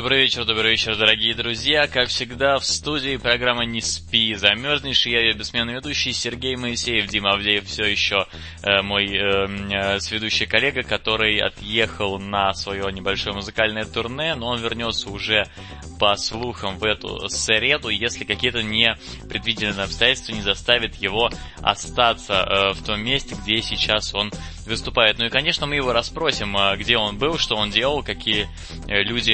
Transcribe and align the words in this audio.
Добрый 0.00 0.22
вечер, 0.22 0.46
добрый 0.46 0.70
вечер, 0.70 0.96
дорогие 0.96 1.34
друзья. 1.34 1.86
Как 1.86 2.08
всегда, 2.08 2.58
в 2.58 2.64
студии 2.64 3.18
программа 3.18 3.66
«Не 3.66 3.82
спи, 3.82 4.34
замерзнешь». 4.34 5.04
Я 5.04 5.20
ее 5.20 5.34
бессменный 5.34 5.74
ведущий 5.74 6.14
Сергей 6.14 6.56
Моисеев. 6.56 7.06
Дима 7.06 7.32
Авдеев 7.34 7.66
все 7.66 7.84
еще 7.84 8.26
э, 8.62 8.80
мой 8.80 9.08
э, 9.08 9.46
э, 9.70 10.00
сведущий 10.00 10.46
коллега, 10.46 10.84
который 10.84 11.36
отъехал 11.40 12.18
на 12.18 12.54
свое 12.54 12.90
небольшое 12.90 13.36
музыкальное 13.36 13.84
турне, 13.84 14.34
но 14.36 14.46
он 14.46 14.62
вернется 14.62 15.10
уже 15.10 15.46
по 15.98 16.16
слухам 16.16 16.78
в 16.78 16.84
эту 16.84 17.28
среду, 17.28 17.90
если 17.90 18.24
какие-то 18.24 18.62
непредвиденные 18.62 19.84
обстоятельства 19.84 20.32
не 20.32 20.40
заставят 20.40 20.94
его 20.94 21.28
остаться 21.60 22.32
э, 22.32 22.72
в 22.72 22.82
том 22.82 23.04
месте, 23.04 23.36
где 23.44 23.60
сейчас 23.60 24.14
он 24.14 24.30
выступает. 24.66 25.18
Ну 25.18 25.26
и, 25.26 25.28
конечно, 25.28 25.66
мы 25.66 25.74
его 25.74 25.92
расспросим, 25.92 26.56
э, 26.56 26.76
где 26.78 26.96
он 26.96 27.18
был, 27.18 27.36
что 27.36 27.56
он 27.56 27.70
делал, 27.70 28.02
какие 28.02 28.48
э, 28.88 29.02
люди 29.02 29.32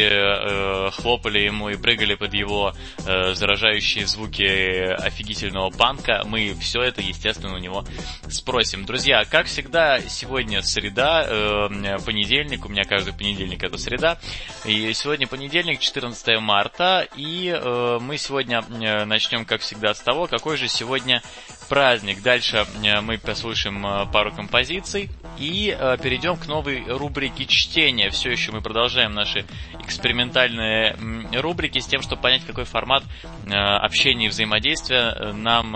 э, 0.56 0.90
хлопали 0.92 1.40
ему 1.40 1.68
и 1.68 1.76
прыгали 1.76 2.14
под 2.14 2.34
его 2.34 2.74
э, 3.06 3.34
заражающие 3.34 4.06
звуки 4.06 4.42
офигительного 4.42 5.70
панка. 5.70 6.22
Мы 6.26 6.54
все 6.60 6.82
это, 6.82 7.00
естественно, 7.00 7.54
у 7.54 7.58
него 7.58 7.84
спросим. 8.28 8.84
Друзья, 8.84 9.24
как 9.24 9.46
всегда, 9.46 10.00
сегодня 10.00 10.62
среда, 10.62 11.24
э, 11.26 11.98
понедельник, 12.04 12.64
у 12.64 12.68
меня 12.68 12.84
каждый 12.84 13.12
понедельник 13.12 13.62
это 13.62 13.78
среда, 13.78 14.18
и 14.64 14.92
сегодня 14.92 15.26
понедельник, 15.26 15.80
14 15.80 16.40
марта, 16.40 17.06
и 17.16 17.48
э, 17.48 17.98
мы 18.00 18.16
сегодня 18.16 18.64
э, 18.68 19.04
начнем, 19.04 19.44
как 19.44 19.60
всегда, 19.60 19.94
с 19.94 20.00
того, 20.00 20.26
какой 20.26 20.56
же 20.56 20.68
сегодня 20.68 21.22
праздник. 21.68 22.22
Дальше 22.22 22.66
э, 22.82 23.00
мы 23.00 23.18
послушаем 23.18 23.86
э, 23.86 24.06
пару 24.12 24.32
композиций 24.32 25.10
и 25.38 25.76
э, 25.78 25.96
перейдем 26.02 26.36
к 26.36 26.46
новой 26.46 26.84
рубрике 26.86 27.46
чтения. 27.46 28.10
Все 28.10 28.30
еще 28.30 28.52
мы 28.52 28.60
продолжаем 28.60 29.12
наши 29.12 29.44
экспериментальные 29.80 30.96
рубрики 31.40 31.78
с 31.78 31.86
тем, 31.86 32.02
чтобы 32.02 32.22
понять, 32.22 32.44
какой 32.44 32.64
формат 32.64 33.04
общения 33.46 34.26
и 34.26 34.28
взаимодействия 34.28 35.32
нам, 35.32 35.70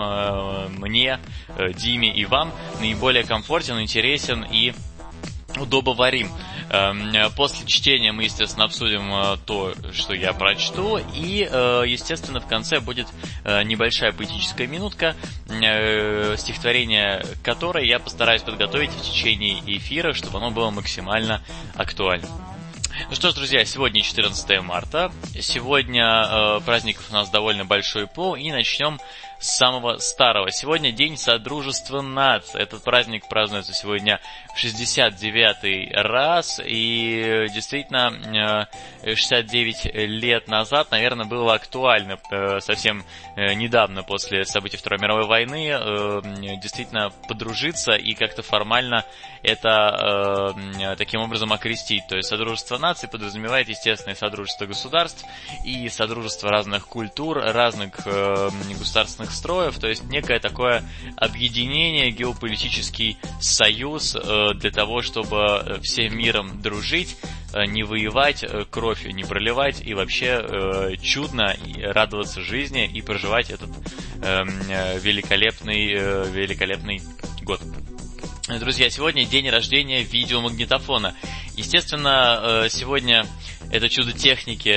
мне, 0.79 1.19
Диме 1.75 2.13
и 2.13 2.25
вам 2.25 2.51
наиболее 2.81 3.23
комфортен, 3.23 3.79
интересен 3.79 4.43
и 4.43 4.73
удобоварим. 5.57 6.29
Эм, 6.69 7.11
После 7.35 7.65
чтения 7.65 8.11
мы, 8.11 8.23
естественно, 8.23 8.65
обсудим 8.65 9.13
э, 9.13 9.37
то, 9.45 9.73
что 9.93 10.13
я 10.13 10.33
прочту, 10.33 10.97
и, 10.97 11.47
э, 11.49 11.83
естественно, 11.87 12.39
в 12.39 12.47
конце 12.47 12.79
будет 12.79 13.07
э, 13.43 13.63
небольшая 13.63 14.11
поэтическая 14.11 14.67
минутка, 14.67 15.15
стихотворение 16.37 17.25
которой 17.43 17.87
я 17.87 17.99
постараюсь 17.99 18.41
подготовить 18.41 18.91
в 18.91 19.01
течение 19.01 19.59
эфира, 19.65 20.13
чтобы 20.13 20.37
оно 20.37 20.51
было 20.51 20.69
максимально 20.69 21.41
актуально. 21.75 22.27
Ну 23.09 23.15
что 23.15 23.31
ж, 23.31 23.33
друзья, 23.33 23.65
сегодня 23.65 24.01
14 24.01 24.61
марта. 24.61 25.11
Сегодня 25.39 26.59
праздников 26.65 27.07
у 27.09 27.13
нас 27.13 27.29
довольно 27.29 27.65
большой 27.65 28.07
пол, 28.07 28.35
и 28.35 28.51
начнем 28.51 28.99
самого 29.41 29.97
старого. 29.97 30.51
Сегодня 30.51 30.91
День 30.91 31.17
Содружества 31.17 32.01
наций. 32.01 32.61
Этот 32.61 32.83
праздник 32.83 33.27
празднуется 33.27 33.73
сегодня 33.73 34.21
в 34.55 34.63
69-й 34.63 35.91
раз, 35.93 36.61
и 36.63 37.47
действительно 37.53 38.67
69 39.03 39.95
лет 40.07 40.47
назад, 40.47 40.91
наверное, 40.91 41.25
было 41.25 41.55
актуально 41.55 42.19
э, 42.29 42.59
совсем 42.59 43.03
э, 43.35 43.53
недавно 43.53 44.03
после 44.03 44.45
событий 44.45 44.77
Второй 44.77 44.99
мировой 44.99 45.25
войны 45.25 45.71
э, 45.71 46.21
действительно 46.61 47.09
подружиться 47.27 47.93
и 47.93 48.13
как-то 48.13 48.43
формально 48.43 49.05
это 49.41 50.53
таким 50.99 51.21
образом 51.21 51.51
окрестить. 51.51 52.05
То 52.07 52.15
есть 52.15 52.29
Содружество 52.29 52.77
наций 52.77 53.09
подразумевает, 53.09 53.69
естественно, 53.69 54.13
и 54.13 54.15
Содружество 54.15 54.67
государств, 54.67 55.25
и 55.65 55.89
Содружество 55.89 56.51
разных 56.51 56.87
культур, 56.87 57.39
разных 57.39 58.05
государственных 58.05 59.30
строев, 59.33 59.77
то 59.79 59.87
есть 59.87 60.03
некое 60.05 60.39
такое 60.39 60.83
объединение, 61.15 62.11
геополитический 62.11 63.17
союз 63.39 64.15
для 64.55 64.71
того, 64.71 65.01
чтобы 65.01 65.79
всем 65.83 66.17
миром 66.17 66.61
дружить, 66.61 67.17
не 67.53 67.83
воевать, 67.83 68.45
кровь 68.69 69.05
не 69.05 69.23
проливать 69.23 69.81
и 69.85 69.93
вообще 69.93 70.95
чудно 71.01 71.55
радоваться 71.83 72.41
жизни 72.41 72.89
и 72.91 73.01
проживать 73.01 73.49
этот 73.49 73.69
великолепный, 74.19 75.87
великолепный 76.31 77.01
год. 77.41 77.61
Друзья, 78.59 78.89
сегодня 78.89 79.25
день 79.25 79.49
рождения 79.49 80.03
видеомагнитофона. 80.03 81.15
Естественно, 81.55 82.67
сегодня 82.69 83.25
это 83.71 83.87
чудо 83.87 84.13
техники 84.13 84.71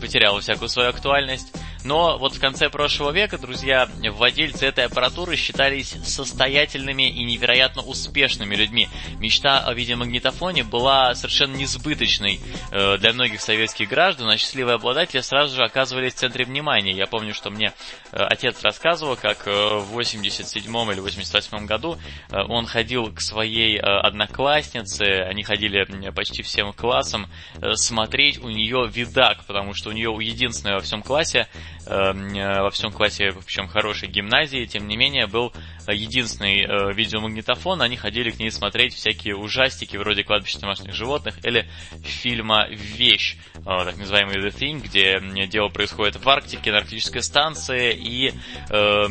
потеряло 0.00 0.40
всякую 0.40 0.68
свою 0.68 0.88
актуальность. 0.88 1.52
Но 1.84 2.16
вот 2.18 2.34
в 2.34 2.40
конце 2.40 2.68
прошлого 2.70 3.10
века, 3.10 3.38
друзья, 3.38 3.88
владельцы 4.12 4.66
этой 4.66 4.84
аппаратуры 4.84 5.36
считались 5.36 5.96
состоятельными 6.04 7.08
и 7.08 7.24
невероятно 7.24 7.82
успешными 7.82 8.54
людьми. 8.54 8.88
Мечта 9.18 9.60
о 9.60 9.74
видеомагнитофоне 9.74 10.64
была 10.64 11.14
совершенно 11.14 11.56
несбыточной 11.56 12.40
э, 12.70 12.98
для 12.98 13.12
многих 13.12 13.40
советских 13.40 13.88
граждан, 13.88 14.28
а 14.28 14.36
счастливые 14.36 14.76
обладатели 14.76 15.20
сразу 15.20 15.56
же 15.56 15.64
оказывались 15.64 16.14
в 16.14 16.18
центре 16.18 16.44
внимания. 16.44 16.92
Я 16.92 17.06
помню, 17.06 17.34
что 17.34 17.50
мне 17.50 17.72
э, 18.12 18.16
отец 18.16 18.62
рассказывал, 18.62 19.16
как 19.16 19.46
э, 19.46 19.50
в 19.50 19.92
87 19.92 20.92
или 20.92 21.00
88 21.00 21.66
году 21.66 21.98
он 22.30 22.66
ходил 22.66 23.12
к 23.12 23.20
своей 23.20 23.78
однокласснице, 23.78 25.02
они 25.02 25.42
ходили 25.42 25.84
почти 26.10 26.42
всем 26.42 26.72
классом, 26.72 27.28
смотреть 27.74 28.38
у 28.38 28.48
нее 28.48 28.88
видак, 28.92 29.44
потому 29.46 29.74
что 29.74 29.90
у 29.90 29.92
нее 29.92 30.14
единственная 30.20 30.76
во 30.76 30.80
всем 30.80 31.02
классе 31.02 31.48
во 31.84 32.70
всем 32.70 32.92
классе, 32.92 33.32
причем 33.44 33.68
хорошей 33.68 34.08
гимназии, 34.08 34.64
тем 34.66 34.86
не 34.88 34.96
менее, 34.96 35.26
был 35.26 35.52
единственный 35.88 36.62
э, 36.62 36.92
видеомагнитофон, 36.92 37.82
они 37.82 37.96
ходили 37.96 38.30
к 38.30 38.38
ней 38.38 38.50
смотреть 38.50 38.94
всякие 38.94 39.36
ужастики 39.36 39.96
вроде 39.96 40.22
«Кладбище 40.22 40.58
домашних 40.58 40.94
животных» 40.94 41.44
или 41.44 41.68
фильма 42.04 42.68
«Вещь», 42.70 43.36
э, 43.54 43.60
так 43.64 43.96
называемый 43.96 44.36
«The 44.36 44.54
Thing», 44.54 44.80
где 44.80 45.46
дело 45.48 45.68
происходит 45.68 46.16
в 46.16 46.28
Арктике, 46.28 46.70
на 46.70 46.78
арктической 46.78 47.22
станции, 47.22 47.94
и 47.94 48.32
э, 48.70 49.06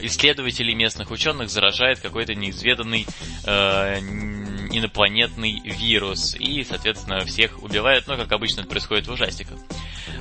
исследователи 0.00 0.72
местных 0.72 1.10
ученых 1.10 1.50
заражает 1.50 2.00
какой-то 2.00 2.34
неизведанный 2.34 3.06
э, 3.44 3.98
инопланетный 4.70 5.60
вирус. 5.64 6.36
И, 6.38 6.62
соответственно, 6.64 7.20
всех 7.20 7.62
убивает, 7.62 8.06
ну, 8.06 8.16
как 8.16 8.30
обычно 8.32 8.60
это 8.60 8.68
происходит 8.68 9.08
в 9.08 9.12
ужастиках. 9.12 9.58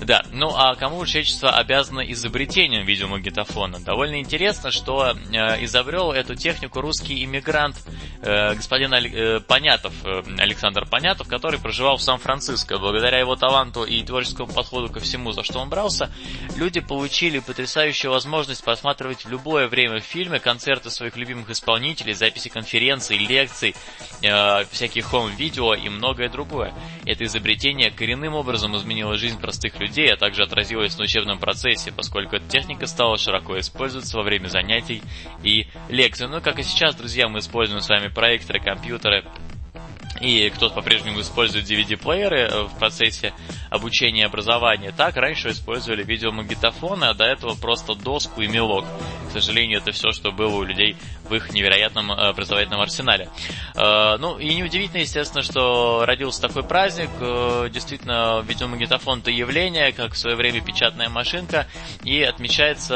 Да, 0.01 0.23
ну 0.31 0.53
а 0.55 0.75
кому 0.75 1.05
человечество 1.05 1.51
обязано 1.51 2.01
изобретением 2.11 2.85
видеомагнитофона? 2.85 3.79
Довольно 3.79 4.19
интересно, 4.19 4.71
что 4.71 5.11
э, 5.11 5.63
изобрел 5.63 6.11
эту 6.11 6.35
технику 6.35 6.81
русский 6.81 7.23
иммигрант 7.23 7.75
э, 8.21 8.53
господин 8.55 8.93
э, 8.93 9.39
Понятов, 9.39 9.93
э, 10.03 10.23
Александр 10.37 10.85
Понятов, 10.85 11.27
который 11.27 11.59
проживал 11.59 11.97
в 11.97 12.01
Сан-Франциско. 12.01 12.77
Благодаря 12.77 13.19
его 13.19 13.35
таланту 13.35 13.83
и 13.83 14.03
творческому 14.03 14.51
подходу 14.51 14.89
ко 14.89 14.99
всему, 14.99 15.31
за 15.31 15.43
что 15.43 15.59
он 15.59 15.69
брался, 15.69 16.11
люди 16.55 16.79
получили 16.79 17.39
потрясающую 17.39 18.11
возможность 18.11 18.63
просматривать 18.63 19.25
в 19.25 19.29
любое 19.29 19.67
время 19.67 19.99
фильмы, 19.99 20.39
концерты 20.39 20.89
своих 20.89 21.17
любимых 21.17 21.49
исполнителей, 21.49 22.13
записи 22.13 22.49
конференций, 22.49 23.17
лекций, 23.17 23.75
э, 24.21 24.65
всякие 24.71 25.03
хом-видео 25.03 25.73
и 25.73 25.89
многое 25.89 26.29
другое. 26.29 26.73
Это 27.05 27.23
изобретение 27.23 27.91
коренным 27.91 28.35
образом 28.35 28.75
изменило 28.77 29.17
жизнь 29.17 29.39
простых 29.39 29.79
людей, 29.79 29.86
а 30.13 30.17
также 30.17 30.43
отразилось 30.43 30.97
на 30.97 31.03
учебном 31.03 31.39
процессе, 31.39 31.91
поскольку 31.91 32.35
эта 32.35 32.47
техника 32.47 32.87
стала 32.87 33.17
широко 33.17 33.59
использоваться 33.59 34.17
во 34.17 34.23
время 34.23 34.47
занятий 34.47 35.01
и 35.43 35.67
лекций. 35.89 36.27
Ну, 36.27 36.41
как 36.41 36.59
и 36.59 36.63
сейчас, 36.63 36.95
друзья, 36.95 37.27
мы 37.27 37.39
используем 37.39 37.81
с 37.81 37.89
вами 37.89 38.07
проекторы, 38.07 38.59
компьютеры, 38.59 39.23
и 40.21 40.49
кто-то 40.49 40.75
по-прежнему 40.75 41.21
использует 41.21 41.65
DVD-плееры 41.65 42.67
в 42.67 42.77
процессе 42.77 43.33
обучения 43.69 44.21
и 44.21 44.25
образования. 44.25 44.93
Так 44.95 45.15
раньше 45.15 45.49
использовали 45.49 46.03
видеомагнитофоны, 46.03 47.05
а 47.05 47.13
до 47.13 47.25
этого 47.25 47.55
просто 47.55 47.95
доску 47.95 48.41
и 48.41 48.47
мелок. 48.47 48.85
К 49.29 49.31
сожалению, 49.31 49.79
это 49.79 49.91
все, 49.91 50.11
что 50.11 50.31
было 50.31 50.55
у 50.55 50.63
людей 50.63 50.95
в 51.25 51.35
их 51.35 51.51
невероятном 51.51 52.11
образовательном 52.11 52.79
арсенале. 52.79 53.29
Ну, 53.75 54.37
и 54.37 54.55
неудивительно, 54.55 55.01
естественно, 55.01 55.43
что 55.43 56.05
родился 56.05 56.41
такой 56.41 56.63
праздник. 56.63 57.09
Действительно, 57.71 58.41
видеомагнитофон– 58.47 59.19
это 59.21 59.31
явление, 59.31 59.91
как 59.91 60.13
в 60.13 60.17
свое 60.17 60.35
время 60.35 60.61
печатная 60.61 61.09
машинка, 61.09 61.67
и 62.03 62.23
отмечается 62.23 62.95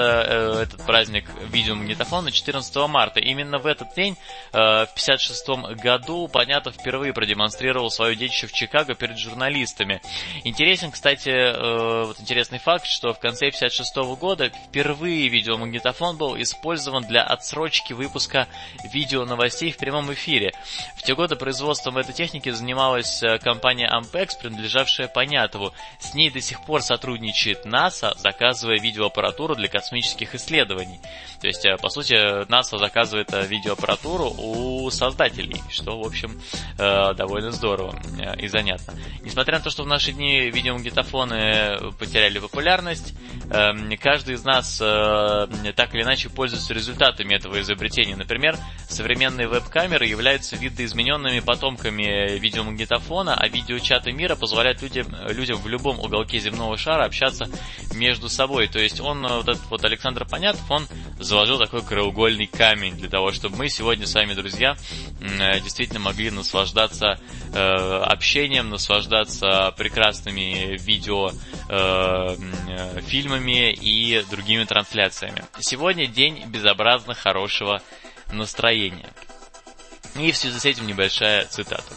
этот 0.61 0.85
праздник 0.85 1.25
видеомагнитофона 1.51 2.31
14 2.31 2.75
марта. 2.87 3.19
Именно 3.19 3.59
в 3.59 3.65
этот 3.65 3.93
день, 3.95 4.15
в 4.53 4.87
56 4.95 5.47
году, 5.81 6.27
Понятов 6.27 6.75
впервые 6.75 7.10
продемонстрировал 7.13 7.89
свое 7.89 8.15
детище 8.15 8.47
в 8.47 8.53
Чикаго 8.53 8.95
перед 8.95 9.17
журналистами. 9.17 10.01
Интересен, 10.43 10.91
кстати, 10.91 12.05
вот 12.05 12.19
интересный 12.19 12.59
факт, 12.59 12.85
что 12.85 13.13
в 13.13 13.19
конце 13.19 13.51
56 13.51 13.95
года 14.19 14.49
впервые 14.49 15.27
видеомагнитофон 15.27 16.17
был 16.17 16.39
использован 16.41 17.03
для 17.03 17.23
отсрочки 17.23 17.93
выпуска 17.93 18.47
видео 18.93 19.25
новостей 19.25 19.71
в 19.71 19.77
прямом 19.77 20.11
эфире. 20.13 20.53
В 20.95 21.03
те 21.03 21.15
годы 21.15 21.35
производством 21.35 21.97
этой 21.97 22.13
техники 22.13 22.49
занималась 22.49 23.23
э, 23.23 23.39
компания 23.39 23.89
Ampex, 23.91 24.39
принадлежавшая 24.39 25.07
Понятову. 25.07 25.73
С 25.99 26.13
ней 26.13 26.29
до 26.29 26.41
сих 26.41 26.63
пор 26.65 26.81
сотрудничает 26.81 27.65
НАСА, 27.65 28.13
заказывая 28.17 28.79
видеоаппаратуру 28.79 29.55
для 29.55 29.67
космических 29.67 30.35
исследований. 30.35 30.99
То 31.41 31.47
есть, 31.47 31.65
э, 31.65 31.77
по 31.77 31.89
сути, 31.89 32.47
НАСА 32.49 32.77
заказывает 32.77 33.33
э, 33.33 33.45
видеоаппаратуру 33.45 34.33
у 34.37 34.89
создателей, 34.91 35.61
что, 35.69 35.99
в 35.99 36.05
общем, 36.05 36.39
довольно 37.15 37.51
здорово 37.51 37.99
и 38.39 38.47
занятно. 38.47 38.93
Несмотря 39.23 39.57
на 39.57 39.63
то, 39.63 39.69
что 39.69 39.83
в 39.83 39.87
наши 39.87 40.11
дни 40.11 40.49
видеомагнитофоны 40.49 41.91
потеряли 41.99 42.39
популярность, 42.39 43.13
эм, 43.49 43.91
каждый 43.97 44.35
из 44.35 44.43
нас 44.43 44.77
так 44.77 45.93
или 45.93 46.03
иначе 46.03 46.29
пользуется 46.29 46.73
результатами 46.73 47.35
этого 47.35 47.61
изобретения. 47.61 48.15
Например, 48.15 48.57
современные 48.87 49.47
веб-камеры 49.47 50.05
являются 50.05 50.55
видоизмененными 50.55 51.39
потомками 51.39 52.37
видеомагнитофона, 52.37 53.35
а 53.35 53.47
видеочаты 53.47 54.11
мира 54.11 54.35
позволяют 54.35 54.81
людям, 54.81 55.07
людям 55.29 55.57
в 55.57 55.67
любом 55.67 55.99
уголке 55.99 56.39
земного 56.39 56.77
шара 56.77 57.05
общаться 57.05 57.49
между 57.93 58.29
собой. 58.29 58.67
То 58.67 58.79
есть 58.79 58.99
он, 58.99 59.21
вот 59.21 59.47
этот 59.47 59.69
вот 59.69 59.83
Александр 59.85 60.25
Понятов, 60.25 60.69
он 60.69 60.87
заложил 61.19 61.59
такой 61.59 61.81
краеугольный 61.83 62.47
камень 62.47 62.95
для 62.95 63.09
того, 63.09 63.31
чтобы 63.31 63.57
мы 63.57 63.69
сегодня 63.69 64.07
с 64.07 64.13
вами, 64.13 64.33
друзья, 64.33 64.75
действительно 65.63 65.99
могли 65.99 66.31
наслаждаться 66.31 66.90
э, 66.99 67.57
общением, 67.57 68.69
наслаждаться 68.69 69.73
прекрасными 69.77 70.77
видео 70.77 71.31
э, 71.69 72.35
фильмами 73.01 73.71
и 73.71 74.23
другими 74.29 74.63
трансляциями. 74.65 75.43
Сегодня 75.59 76.07
день 76.07 76.43
безобразно 76.47 77.13
хорошего 77.13 77.81
настроения. 78.31 79.09
И 80.15 80.31
в 80.31 80.37
связи 80.37 80.59
с 80.59 80.65
этим 80.65 80.87
небольшая 80.87 81.45
цитата. 81.45 81.93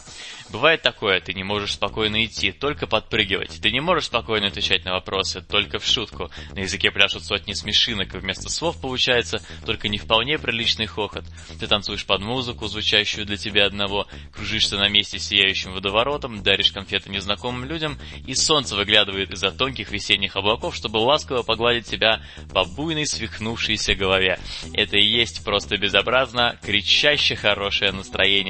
Бывает 0.54 0.82
такое, 0.82 1.20
ты 1.20 1.32
не 1.32 1.42
можешь 1.42 1.72
спокойно 1.72 2.24
идти, 2.24 2.52
только 2.52 2.86
подпрыгивать. 2.86 3.60
Ты 3.60 3.72
не 3.72 3.80
можешь 3.80 4.04
спокойно 4.04 4.46
отвечать 4.46 4.84
на 4.84 4.92
вопросы, 4.92 5.40
только 5.40 5.80
в 5.80 5.84
шутку. 5.84 6.30
На 6.52 6.60
языке 6.60 6.92
пляшут 6.92 7.24
сотни 7.24 7.54
смешинок, 7.54 8.14
и 8.14 8.18
вместо 8.18 8.48
слов 8.48 8.80
получается 8.80 9.42
только 9.66 9.88
не 9.88 9.98
вполне 9.98 10.38
приличный 10.38 10.86
хохот. 10.86 11.24
Ты 11.58 11.66
танцуешь 11.66 12.06
под 12.06 12.20
музыку, 12.20 12.68
звучащую 12.68 13.26
для 13.26 13.36
тебя 13.36 13.66
одного, 13.66 14.06
кружишься 14.32 14.76
на 14.76 14.88
месте 14.88 15.18
сияющим 15.18 15.72
водоворотом, 15.72 16.44
даришь 16.44 16.70
конфеты 16.70 17.10
незнакомым 17.10 17.64
людям, 17.64 17.98
и 18.24 18.34
солнце 18.36 18.76
выглядывает 18.76 19.32
из-за 19.32 19.50
тонких 19.50 19.90
весенних 19.90 20.36
облаков, 20.36 20.76
чтобы 20.76 20.98
ласково 20.98 21.42
погладить 21.42 21.86
тебя 21.86 22.22
по 22.52 22.64
буйной 22.64 23.06
свихнувшейся 23.06 23.96
голове. 23.96 24.38
Это 24.72 24.98
и 24.98 25.04
есть 25.04 25.42
просто 25.44 25.78
безобразно, 25.78 26.56
кричаще 26.62 27.34
хорошее 27.34 27.90
настроение, 27.90 28.03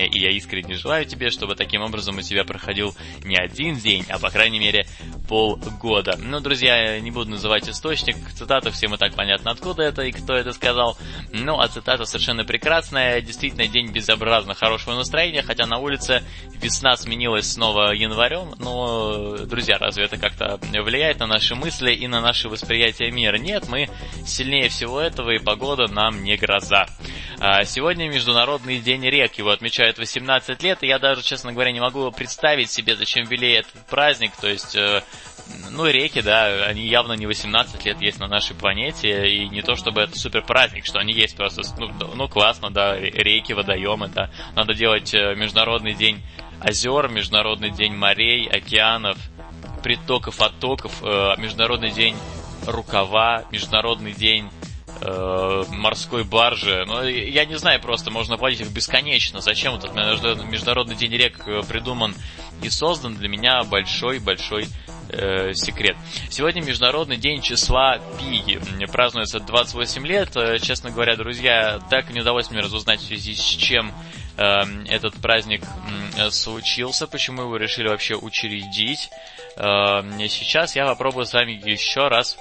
и 0.05 0.19
я 0.19 0.31
искренне 0.31 0.75
желаю 0.75 1.05
тебе, 1.05 1.31
чтобы 1.31 1.55
таким 1.55 1.83
образом 1.83 2.19
у 2.19 2.23
тебя 2.23 2.45
проходил 2.45 2.95
не 3.25 3.37
один 3.37 3.77
день, 3.77 4.05
а 4.09 4.19
по 4.19 4.31
крайней 4.31 4.59
мере 4.59 4.87
полгода. 5.29 6.17
Ну, 6.19 6.41
друзья, 6.41 7.01
не 7.01 7.11
буду 7.11 7.31
называть 7.31 7.69
источник, 7.69 8.17
цитата, 8.35 8.71
всем 8.71 8.95
и 8.95 8.99
так 8.99 9.15
понятно, 9.15 9.51
откуда 9.51 9.83
это 9.83 10.03
и 10.03 10.13
кто 10.13 10.35
это 10.35 10.53
сказал. 10.53 10.97
Ну, 11.33 11.61
а 11.61 11.69
цитата 11.69 12.05
совершенно 12.05 12.45
прекрасная, 12.45 13.21
действительно 13.21 13.67
день 13.67 13.91
безобразно 13.91 14.55
хорошего 14.55 14.95
настроения, 14.95 15.43
хотя 15.43 15.67
на 15.67 15.79
улице 15.79 16.23
весна 16.61 16.97
сменилась 16.97 17.53
снова 17.53 17.93
январем, 17.93 18.55
но, 18.59 19.39
друзья, 19.39 19.79
разве 19.79 20.05
это 20.05 20.17
как-то 20.17 20.59
влияет 20.61 21.21
на 21.21 21.27
наши 21.27 21.55
мысли 21.55 21.93
и 21.93 22.07
на 22.07 22.21
наше 22.21 22.49
восприятие 22.49 23.11
мира? 23.11 23.37
Нет, 23.37 23.69
мы 23.69 23.89
сильнее 24.27 24.69
всего 24.69 25.01
этого, 25.01 25.31
и 25.31 25.39
погода 25.39 25.87
нам 25.89 26.23
не 26.23 26.37
гроза. 26.37 26.87
А 27.41 27.65
сегодня 27.65 28.09
Международный 28.09 28.79
день 28.79 29.05
рек, 29.09 29.39
его 29.45 29.53
отмечают 29.53 29.99
18 29.99 30.63
лет, 30.63 30.83
и 30.83 30.87
я 30.87 30.99
даже, 30.99 31.23
честно 31.23 31.53
говоря, 31.53 31.71
не 31.71 31.81
могу 31.81 32.11
представить 32.11 32.71
себе, 32.71 32.97
зачем 32.97 33.25
ввели 33.27 33.53
этот 33.53 33.87
праздник, 33.87 34.33
то 34.41 34.49
есть 34.49 34.75
э, 34.75 35.03
ну, 35.71 35.87
реки, 35.87 36.23
да, 36.23 36.65
они 36.67 36.87
явно 36.87 37.13
не 37.13 37.27
18 37.27 37.85
лет 37.85 38.01
есть 38.01 38.19
на 38.19 38.27
нашей 38.27 38.57
планете, 38.57 39.29
и 39.29 39.49
не 39.49 39.63
то 39.63 39.75
чтобы 39.77 40.03
это 40.03 40.19
супер 40.19 40.43
праздник, 40.43 40.87
что 40.87 40.99
они 40.99 41.13
есть 41.13 41.37
просто, 41.37 41.63
ну, 41.79 42.15
ну 42.15 42.29
классно, 42.29 42.71
да, 42.71 42.99
реки, 42.99 43.53
водоемы, 43.53 44.09
да. 44.09 44.31
Надо 44.55 44.75
делать 44.75 45.13
э, 45.15 45.35
Международный 45.35 45.95
день 45.95 46.23
озер, 46.61 47.09
Международный 47.09 47.71
день 47.71 47.95
морей, 47.95 48.49
океанов, 48.49 49.19
притоков, 49.83 50.41
оттоков, 50.41 51.03
э, 51.03 51.35
Международный 51.39 51.91
день 51.91 52.17
рукава, 52.67 53.45
Международный 53.51 54.13
день 54.13 54.49
э, 55.01 55.65
морской 55.69 56.25
баржи. 56.25 56.85
Ну, 56.87 57.05
я 57.05 57.45
не 57.45 57.57
знаю, 57.57 57.81
просто 57.81 58.11
можно 58.11 58.37
платить 58.37 58.61
их 58.61 58.71
бесконечно. 58.71 59.41
Зачем 59.41 59.75
этот 59.75 59.95
Международный 59.95 60.95
день 60.95 61.13
рек 61.13 61.47
э, 61.47 61.63
придуман 61.69 62.15
и 62.63 62.71
создан, 62.71 63.17
для 63.17 63.29
меня 63.29 63.63
большой-большой 63.65 64.67
э, 65.09 65.53
секрет. 65.55 65.97
Сегодня 66.31 66.63
Международный 66.63 67.17
день 67.17 67.43
числа 67.43 67.99
Пи. 68.19 68.59
Празднуется 68.93 69.41
28 69.41 70.07
лет. 70.07 70.37
Честно 70.63 70.91
говоря, 70.91 71.17
друзья, 71.17 71.81
так 71.91 72.11
не 72.11 72.21
удалось 72.21 72.51
мне 72.51 72.61
разузнать 72.61 73.01
в 73.01 73.07
связи 73.07 73.35
с 73.35 73.41
чем 73.41 73.93
этот 74.37 75.15
праздник 75.15 75.63
случился, 76.31 77.07
почему 77.07 77.43
его 77.43 77.57
решили 77.57 77.87
вообще 77.87 78.17
учредить. 78.17 79.09
Э, 79.57 80.03
сейчас 80.29 80.77
я 80.77 80.87
попробую 80.87 81.27
с 81.27 81.33
вами 81.33 81.53
еще 81.53 82.09
раз 82.09 82.37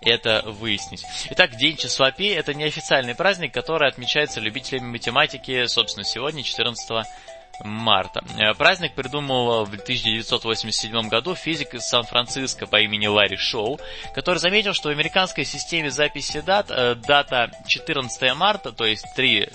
это 0.00 0.42
выяснить. 0.46 1.04
Итак, 1.30 1.56
День 1.56 1.76
числа 1.76 2.10
Пи– 2.10 2.28
это 2.28 2.54
неофициальный 2.54 3.14
праздник, 3.14 3.52
который 3.52 3.88
отмечается 3.88 4.40
любителями 4.40 4.86
математики, 4.86 5.66
собственно, 5.66 6.04
сегодня, 6.04 6.42
14 6.42 7.06
марта. 7.64 8.22
Э, 8.38 8.54
праздник 8.54 8.94
придумал 8.94 9.64
в 9.64 9.72
1987 9.72 11.08
году 11.08 11.34
физик 11.34 11.74
из 11.74 11.82
Сан-Франциско 11.82 12.66
по 12.66 12.80
имени 12.80 13.06
Ларри 13.06 13.36
Шоу, 13.36 13.78
который 14.14 14.38
заметил, 14.38 14.72
что 14.72 14.88
в 14.88 14.92
американской 14.92 15.44
системе 15.44 15.90
записи 15.90 16.40
дат 16.40 16.70
э, 16.70 16.94
дата 16.94 17.50
14 17.66 18.34
марта, 18.34 18.72
то 18.72 18.84
есть 18.84 19.04
3, 19.16 19.48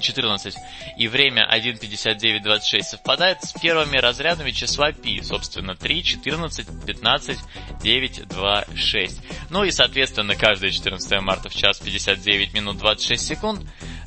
14 0.00 0.54
э, 0.54 0.58
и 0.98 1.08
время 1.08 1.48
1.59.26 1.52 2.82
совпадает 2.82 3.42
с 3.42 3.52
первыми 3.52 3.96
разрядами 3.98 4.50
числа 4.50 4.92
π, 4.92 5.22
собственно 5.22 5.74
3, 5.74 6.04
14, 6.04 6.66
15, 6.86 7.38
9, 7.82 8.28
2, 8.28 8.64
6. 8.74 9.20
Ну 9.50 9.64
и 9.64 9.70
соответственно 9.70 10.36
каждое 10.36 10.70
14 10.70 11.20
марта 11.20 11.48
в 11.48 11.54
час 11.54 11.78
59 11.78 12.54
минут 12.54 12.78
26 12.78 13.26
секунд 13.26 13.62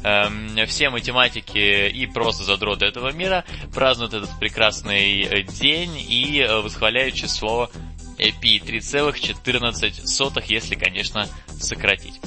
Эм, 0.06 0.56
все 0.68 0.92
математики 0.92 1.90
и 1.90 2.06
просто 2.06 2.44
задроты 2.44 2.86
этого 2.96 3.12
мира 3.12 3.44
празднуют 3.74 4.14
этот 4.14 4.40
прекрасный 4.40 5.24
э, 5.24 5.42
день 5.44 5.98
и 5.98 6.40
э, 6.40 6.62
восхваляют 6.62 7.16
число 7.16 7.70
π 8.18 8.22
3,14, 8.22 10.46
если, 10.48 10.76
конечно, 10.76 11.28
сократить. 11.60 12.22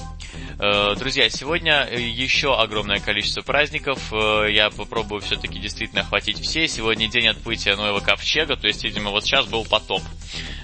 Э, 0.60 0.94
друзья, 0.98 1.30
сегодня 1.30 1.88
еще 1.90 2.54
огромное 2.54 3.00
количество 3.00 3.40
праздников. 3.40 4.12
Я 4.12 4.68
попробую 4.68 5.22
все-таки 5.22 5.58
действительно 5.58 6.02
охватить 6.02 6.38
все. 6.40 6.68
Сегодня 6.68 7.08
день 7.08 7.28
отплытия 7.28 7.74
Ноева 7.74 8.00
ковчега, 8.00 8.56
то 8.56 8.66
есть, 8.66 8.84
видимо, 8.84 9.10
вот 9.10 9.24
сейчас 9.24 9.46
был 9.46 9.64
потоп. 9.64 10.02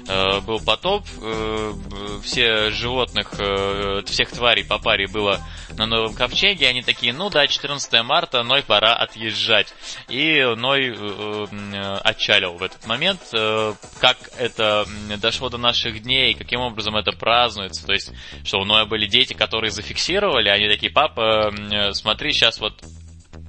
Был 0.06 0.60
потоп, 0.60 1.04
все 2.22 2.70
животных, 2.70 3.32
всех 4.06 4.30
тварей 4.30 4.64
по 4.64 4.78
паре 4.78 5.06
было 5.06 5.40
на 5.76 5.86
Новом 5.86 6.14
Ковчеге, 6.14 6.68
они 6.68 6.82
такие, 6.82 7.12
ну 7.12 7.30
да, 7.30 7.46
14 7.46 8.02
марта, 8.04 8.42
Ной 8.42 8.62
пора 8.62 8.94
отъезжать. 8.94 9.74
И 10.08 10.42
Ной 10.56 10.94
э, 10.96 11.46
э, 11.50 11.96
отчалил 12.04 12.54
в 12.54 12.62
этот 12.62 12.86
момент. 12.86 13.20
Э, 13.32 13.74
как 14.00 14.16
это 14.38 14.86
дошло 15.20 15.48
до 15.48 15.58
наших 15.58 16.02
дней, 16.02 16.34
каким 16.34 16.60
образом 16.60 16.96
это 16.96 17.12
празднуется, 17.12 17.86
то 17.86 17.92
есть, 17.92 18.12
что 18.44 18.60
у 18.60 18.64
Ноя 18.64 18.84
были 18.84 19.06
дети, 19.06 19.32
которые 19.32 19.70
зафиксировали, 19.70 20.48
они 20.48 20.68
такие, 20.68 20.92
папа, 20.92 21.52
э, 21.52 21.92
смотри, 21.92 22.32
сейчас 22.32 22.60
вот 22.60 22.82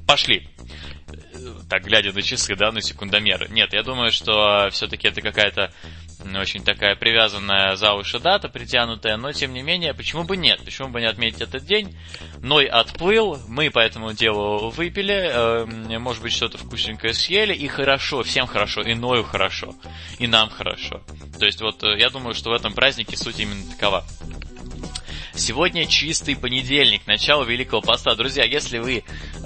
пошли 0.07 0.47
так 1.69 1.83
глядя 1.83 2.12
на 2.13 2.21
часы, 2.21 2.55
да, 2.55 2.71
на 2.71 2.81
секундомер. 2.81 3.51
Нет, 3.51 3.74
я 3.74 3.83
думаю, 3.83 4.12
что 4.12 4.69
все-таки 4.71 5.07
это 5.07 5.21
какая-то 5.21 5.71
очень 6.36 6.63
такая 6.63 6.95
привязанная 6.95 7.75
за 7.75 7.93
уши 7.93 8.19
дата, 8.19 8.50
притянутая, 8.50 9.17
но 9.17 9.31
тем 9.31 9.53
не 9.53 9.62
менее, 9.62 9.93
почему 9.93 10.24
бы 10.24 10.38
нет? 10.38 10.62
Почему 10.63 10.89
бы 10.89 11.00
не 11.00 11.07
отметить 11.07 11.41
этот 11.41 11.65
день? 11.65 11.95
Ной 12.41 12.65
отплыл, 12.65 13.39
мы 13.48 13.69
по 13.69 13.79
этому 13.79 14.13
делу 14.13 14.69
выпили, 14.69 15.13
э, 15.13 15.98
может 16.00 16.22
быть, 16.22 16.34
что-то 16.34 16.57
вкусненькое 16.57 17.13
съели, 17.13 17.53
и 17.53 17.67
хорошо, 17.67 18.24
всем 18.24 18.48
хорошо, 18.48 18.81
и 18.81 18.93
Ною 18.93 19.24
хорошо, 19.24 19.75
и 20.19 20.27
нам 20.27 20.50
хорошо. 20.50 21.01
То 21.39 21.45
есть 21.45 21.62
вот 21.62 21.84
э, 21.84 21.98
я 21.98 22.10
думаю, 22.10 22.34
что 22.34 22.50
в 22.50 22.53
этом 22.53 22.74
празднике 22.74 23.17
суть 23.17 23.39
именно 23.39 23.69
такова. 23.72 24.05
Сегодня 25.38 25.86
чистый 25.86 26.38
понедельник, 26.38 27.06
начало 27.08 27.44
Великого 27.44 27.82
Поста. 27.82 28.15
Друзья, 28.15 28.46
если 28.46 28.77
вы 28.77 29.04
э, 29.04 29.44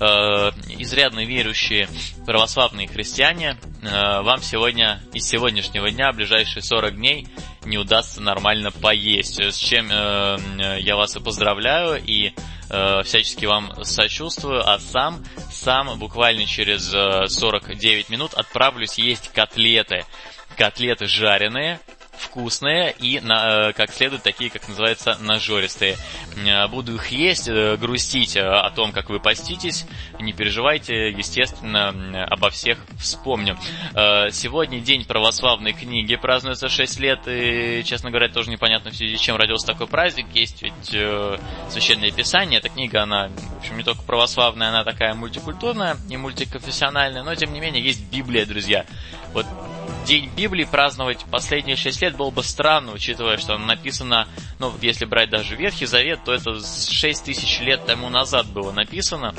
изрядно 0.77 1.25
верующие 1.25 1.89
православные 2.27 2.87
христиане, 2.87 3.57
э, 3.81 4.21
вам 4.21 4.39
сегодня 4.43 5.01
из 5.13 5.27
сегодняшнего 5.27 5.89
дня, 5.89 6.11
ближайшие 6.13 6.61
40 6.61 6.95
дней, 6.95 7.27
не 7.65 7.79
удастся 7.79 8.21
нормально 8.21 8.69
поесть. 8.69 9.41
С 9.41 9.57
чем 9.57 9.89
э, 9.91 10.77
я 10.79 10.95
вас 10.95 11.15
и 11.15 11.19
поздравляю 11.19 11.99
и 12.05 12.33
э, 12.69 13.01
всячески 13.03 13.45
вам 13.45 13.83
сочувствую, 13.83 14.61
а 14.69 14.77
сам, 14.77 15.25
сам 15.51 15.97
буквально 15.97 16.45
через 16.45 16.87
49 17.33 18.09
минут 18.09 18.35
отправлюсь 18.35 18.99
есть 18.99 19.31
котлеты. 19.33 20.05
Котлеты 20.55 21.07
жареные, 21.07 21.79
вкусные 22.19 22.93
и, 22.99 23.19
на, 23.19 23.69
э, 23.69 23.73
как 23.73 23.91
следует, 23.91 24.23
такие, 24.23 24.49
как 24.49 24.67
называется, 24.67 25.17
нажористые. 25.21 25.97
Э, 26.45 26.67
буду 26.67 26.95
их 26.95 27.07
есть, 27.07 27.47
э, 27.47 27.77
грустить 27.77 28.37
о 28.37 28.69
том, 28.71 28.91
как 28.91 29.09
вы 29.09 29.19
поститесь. 29.19 29.85
Не 30.19 30.33
переживайте, 30.33 31.09
естественно, 31.09 32.25
обо 32.25 32.49
всех 32.49 32.79
вспомню. 32.99 33.57
Сегодня 34.31 34.79
день 34.79 35.05
православной 35.05 35.73
книги, 35.73 36.15
празднуется 36.15 36.69
6 36.69 36.99
лет, 36.99 37.21
и, 37.27 37.83
честно 37.85 38.09
говоря, 38.09 38.29
тоже 38.29 38.51
непонятно 38.51 38.91
в 38.91 38.95
связи 38.95 39.17
с 39.17 39.19
чем 39.19 39.37
родился 39.37 39.67
такой 39.67 39.87
праздник. 39.87 40.27
Есть 40.33 40.61
ведь 40.61 40.73
Священное 41.69 42.11
Писание, 42.11 42.59
эта 42.59 42.69
книга, 42.69 43.03
она, 43.03 43.29
в 43.29 43.57
общем, 43.59 43.77
не 43.77 43.83
только 43.83 44.03
православная, 44.03 44.69
она 44.69 44.83
такая 44.83 45.13
мультикультурная 45.13 45.97
и 46.09 46.17
мультиконфессиональная, 46.17 47.23
но, 47.23 47.33
тем 47.35 47.53
не 47.53 47.59
менее, 47.59 47.83
есть 47.83 48.03
Библия, 48.11 48.45
друзья. 48.45 48.85
Вот 49.33 49.45
День 50.05 50.29
Библии 50.35 50.63
праздновать 50.63 51.25
последние 51.29 51.75
шесть 51.75 52.01
лет 52.01 52.15
было 52.17 52.31
бы 52.31 52.43
странно, 52.43 52.93
учитывая, 52.93 53.37
что 53.37 53.55
она 53.55 53.65
написана, 53.65 54.27
ну, 54.57 54.73
если 54.81 55.05
брать 55.05 55.29
даже 55.29 55.55
Ветхий 55.55 55.85
Завет, 55.85 56.21
то 56.25 56.33
это 56.33 56.59
шесть 56.59 57.25
тысяч 57.25 57.59
лет 57.59 57.85
тому 57.85 58.09
назад 58.09 58.47
было 58.47 58.71
написано. 58.71 59.35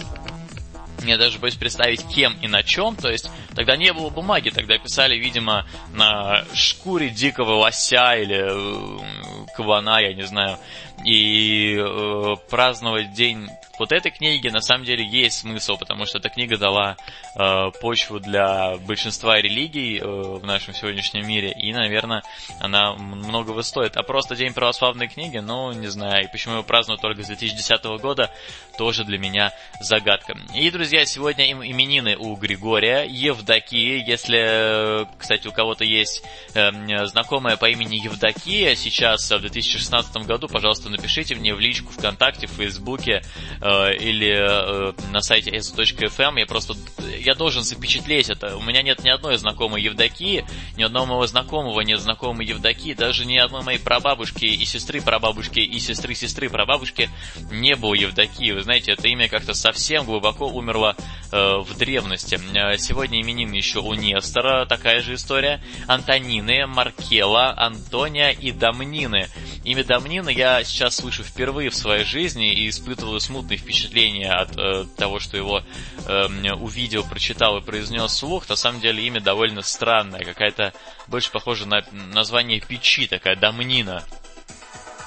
Мне 1.02 1.16
даже 1.16 1.38
боюсь 1.38 1.57
представить, 1.57 2.07
кем 2.07 2.37
и 2.42 2.49
на 2.49 2.62
чем. 2.62 2.95
То 2.95 3.11
есть 3.11 3.30
тогда 3.54 3.76
не 3.76 3.92
было 3.92 4.11
бумаги, 4.11 4.50
тогда 4.50 4.78
писали, 4.78 5.16
видимо, 5.16 5.66
на 5.92 6.45
шкуре 6.54 7.09
дикого 7.09 7.54
лося 7.54 8.14
или 8.16 8.45
э, 8.49 9.47
кабана, 9.57 10.00
я 10.00 10.14
не 10.14 10.26
знаю. 10.26 10.59
И 11.04 11.75
э, 11.76 12.37
праздновать 12.50 13.12
день 13.14 13.49
вот 13.80 13.92
этой 13.92 14.12
книги 14.12 14.49
на 14.49 14.60
самом 14.60 14.84
деле 14.84 15.06
есть 15.06 15.38
смысл, 15.38 15.76
потому 15.78 16.04
что 16.04 16.18
эта 16.18 16.28
книга 16.28 16.58
дала 16.58 16.96
э, 17.34 17.70
почву 17.80 18.20
для 18.20 18.76
большинства 18.76 19.40
религий 19.40 19.99
э, 19.99 20.04
в 20.04 20.44
нашем 20.44 20.75
сегодняшнем 20.75 21.26
мире, 21.26 21.50
и, 21.50 21.72
наверное, 21.72 22.22
она 22.60 22.92
многого 22.94 23.62
стоит. 23.62 23.96
А 23.96 24.02
просто 24.02 24.37
День 24.37 24.52
православной 24.52 25.08
книги, 25.08 25.38
ну, 25.38 25.72
не 25.72 25.87
знаю, 25.87 26.25
и 26.25 26.30
почему 26.30 26.54
его 26.54 26.62
празднуют 26.62 27.00
только 27.00 27.22
с 27.22 27.28
2010 27.28 27.84
года, 28.02 28.30
тоже 28.76 29.04
для 29.04 29.18
меня 29.18 29.52
загадка. 29.80 30.34
И, 30.54 30.70
друзья, 30.70 31.06
сегодня 31.06 31.50
им 31.50 31.64
именины 31.64 32.16
у 32.18 32.37
Григория, 32.37 33.06
Евдокии, 33.08 34.06
если, 34.06 35.06
кстати, 35.18 35.49
у 35.49 35.52
кого-то 35.52 35.84
есть 35.84 36.22
э, 36.54 36.70
знакомая 37.06 37.56
по 37.56 37.70
имени 37.70 37.96
Евдокия 37.96 38.75
сейчас 38.75 39.30
в 39.30 39.40
2016 39.40 40.26
году, 40.26 40.49
пожалуйста, 40.49 40.90
напишите 40.90 41.34
мне 41.34 41.54
в 41.54 41.60
личку 41.60 41.92
ВКонтакте, 41.92 42.46
в 42.46 42.50
Фейсбуке, 42.50 43.22
Э, 43.60 43.69
или 43.92 44.28
э, 44.28 44.92
на 45.10 45.20
сайте 45.20 45.50
s.fm, 45.50 46.38
я 46.38 46.46
просто, 46.46 46.74
я 47.18 47.34
должен 47.34 47.62
запечатлеть 47.62 48.28
это. 48.30 48.56
У 48.56 48.62
меня 48.62 48.82
нет 48.82 49.02
ни 49.04 49.10
одной 49.10 49.36
знакомой 49.38 49.82
Евдокии, 49.82 50.44
ни 50.76 50.82
одного 50.82 51.06
моего 51.06 51.26
знакомого 51.26 51.80
нет 51.80 52.00
знакомой 52.00 52.46
Евдокии, 52.46 52.94
даже 52.94 53.26
ни 53.26 53.36
одной 53.36 53.62
моей 53.62 53.78
прабабушки 53.78 54.44
и 54.44 54.64
сестры 54.64 55.00
прабабушки 55.00 55.60
и 55.60 55.78
сестры 55.80 56.14
сестры 56.14 56.48
прабабушки 56.48 57.10
не 57.50 57.76
было 57.76 57.94
Евдокии. 57.94 58.52
Вы 58.52 58.62
знаете, 58.62 58.92
это 58.92 59.08
имя 59.08 59.28
как-то 59.28 59.54
совсем 59.54 60.04
глубоко 60.04 60.46
умерло 60.48 60.96
э, 60.98 61.02
в 61.32 61.76
древности. 61.76 62.40
Э, 62.54 62.76
сегодня 62.78 63.20
именины 63.20 63.54
еще 63.54 63.80
у 63.80 63.94
Нестора, 63.94 64.66
такая 64.66 65.00
же 65.00 65.14
история. 65.14 65.62
Антонины, 65.87 66.66
Маркела, 66.66 67.54
Антония 67.56 68.30
и 68.30 68.52
Дамнины. 68.52 69.28
Имя 69.64 69.84
Дамнина 69.84 70.30
я 70.30 70.64
сейчас 70.64 70.96
слышу 70.96 71.22
впервые 71.22 71.70
в 71.70 71.75
своей 71.75 72.04
жизни 72.04 72.52
и 72.52 72.68
испытываю 72.68 73.20
смутные 73.20 73.58
впечатления 73.58 74.32
от 74.32 74.56
э, 74.56 74.87
того, 74.96 75.20
что 75.20 75.37
его 75.37 75.62
э, 76.06 76.52
увидел, 76.54 77.04
прочитал 77.04 77.58
и 77.58 77.62
произнес 77.62 78.12
слух. 78.12 78.49
На 78.49 78.56
самом 78.56 78.80
деле 78.80 79.06
имя 79.06 79.20
довольно 79.20 79.62
странное, 79.62 80.25
какая-то 80.25 80.72
больше 81.06 81.30
похоже 81.30 81.66
на 81.66 81.84
название 81.92 82.60
печи, 82.60 83.06
такая 83.06 83.37
Дамнина. 83.37 84.04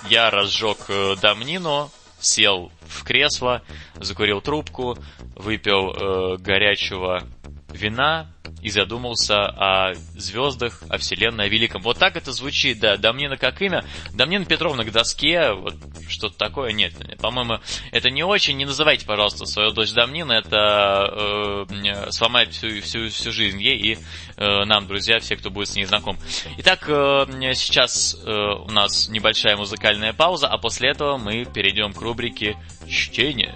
Я 0.10 0.30
разжег 0.30 0.78
э, 0.90 1.16
Дамнину, 1.22 1.92
сел 2.24 2.72
в 2.82 3.04
кресло, 3.04 3.62
закурил 3.96 4.42
трубку, 4.42 4.98
выпил 5.36 5.92
э, 5.92 6.38
горячего 6.38 7.24
вина, 7.74 8.34
и 8.62 8.70
задумался 8.70 9.46
о 9.46 9.94
звездах, 10.16 10.84
о 10.90 10.98
Вселенной, 10.98 11.46
о 11.46 11.48
Великом. 11.50 11.82
Вот 11.82 12.00
так 12.00 12.16
это 12.16 12.32
звучит, 12.32 12.80
да. 12.80 12.98
Дамнина 12.98 13.38
как 13.38 13.62
имя. 13.62 13.84
Дамнина 14.14 14.46
Петровна 14.46 14.84
к 14.86 14.92
доске, 14.92 15.52
вот 15.52 15.76
что-то 16.08 16.38
такое. 16.38 16.72
Нет, 16.72 16.94
по-моему, 17.20 17.60
это 17.92 18.10
не 18.10 18.24
очень. 18.24 18.58
Не 18.58 18.66
называйте, 18.66 19.06
пожалуйста, 19.06 19.46
свою 19.46 19.72
дочь 19.72 19.92
Дамнина. 19.92 20.34
Это 20.34 21.68
э, 21.70 22.12
сломает 22.12 22.54
всю, 22.54 22.82
всю, 22.82 23.10
всю 23.10 23.32
жизнь 23.32 23.62
ей 23.62 23.78
и 23.78 23.98
э, 24.38 24.64
нам, 24.66 24.88
друзья, 24.88 25.20
все, 25.20 25.36
кто 25.36 25.50
будет 25.50 25.68
с 25.68 25.76
ней 25.76 25.86
знаком. 25.86 26.18
Итак, 26.58 26.86
э, 26.88 27.26
сейчас 27.56 28.16
э, 28.24 28.32
у 28.32 28.72
нас 28.72 29.10
небольшая 29.10 29.58
музыкальная 29.58 30.14
пауза, 30.14 30.48
а 30.48 30.58
после 30.58 30.90
этого 30.90 31.18
мы 31.18 31.46
перейдем 31.46 31.94
к 31.94 32.02
рубрике 32.02 32.56
«Чтение». 32.88 33.56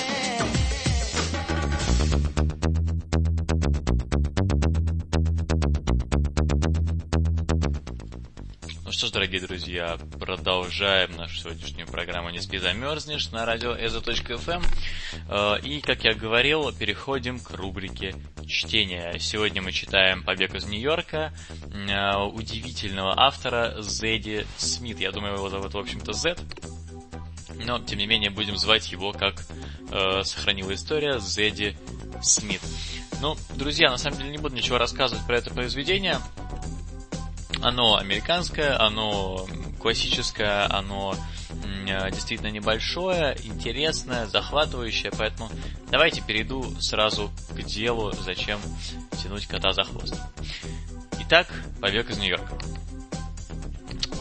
Что 9.01 9.07
ж, 9.07 9.11
дорогие 9.13 9.41
друзья, 9.41 9.97
продолжаем 10.19 11.15
нашу 11.17 11.35
сегодняшнюю 11.35 11.87
программу 11.87 12.29
«Не 12.29 12.39
спи, 12.39 12.59
замерзнешь» 12.59 13.31
на 13.31 13.47
радио 13.47 13.75
ezo.fm. 13.75 14.63
Э, 15.27 15.59
и, 15.63 15.81
как 15.81 16.03
я 16.03 16.13
говорил, 16.13 16.71
переходим 16.71 17.39
к 17.39 17.49
рубрике 17.49 18.13
чтения. 18.45 19.17
Сегодня 19.17 19.63
мы 19.63 19.71
читаем 19.71 20.21
«Побег 20.21 20.53
из 20.53 20.65
Нью-Йорка» 20.65 21.33
э, 21.73 22.15
удивительного 22.15 23.19
автора 23.19 23.73
Зедди 23.79 24.45
Смит. 24.57 24.99
Я 24.99 25.11
думаю, 25.11 25.33
его 25.33 25.49
зовут, 25.49 25.73
в 25.73 25.79
общем-то, 25.79 26.13
Зед. 26.13 26.39
Но, 27.55 27.79
тем 27.79 27.97
не 27.97 28.05
менее, 28.05 28.29
будем 28.29 28.55
звать 28.55 28.91
его, 28.91 29.13
как 29.13 29.43
э, 29.89 30.21
сохранила 30.23 30.75
история, 30.75 31.17
Зедди 31.17 31.75
Смит. 32.21 32.61
Ну, 33.19 33.35
друзья, 33.55 33.89
на 33.89 33.97
самом 33.97 34.19
деле 34.19 34.29
не 34.29 34.37
буду 34.37 34.55
ничего 34.55 34.77
рассказывать 34.77 35.25
про 35.25 35.39
это 35.39 35.49
произведение. 35.49 36.19
Оно 37.61 37.97
американское, 37.97 38.79
оно 38.79 39.47
классическое, 39.79 40.67
оно 40.73 41.15
действительно 42.11 42.49
небольшое, 42.49 43.37
интересное, 43.43 44.25
захватывающее, 44.25 45.11
поэтому 45.17 45.49
давайте 45.89 46.21
перейду 46.21 46.75
сразу 46.79 47.31
к 47.49 47.61
делу, 47.63 48.11
зачем 48.13 48.59
тянуть 49.21 49.47
кота 49.47 49.73
за 49.73 49.83
хвост. 49.83 50.15
Итак, 51.21 51.47
побег 51.81 52.09
из 52.09 52.17
Нью-Йорка. 52.17 52.57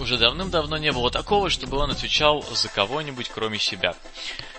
Уже 0.00 0.16
давным-давно 0.18 0.78
не 0.78 0.92
было 0.92 1.11
такого, 1.11 1.50
чтобы 1.50 1.76
он 1.76 1.90
отвечал 1.90 2.42
за 2.42 2.68
кого-нибудь, 2.68 3.28
кроме 3.28 3.59
себя. 3.59 3.94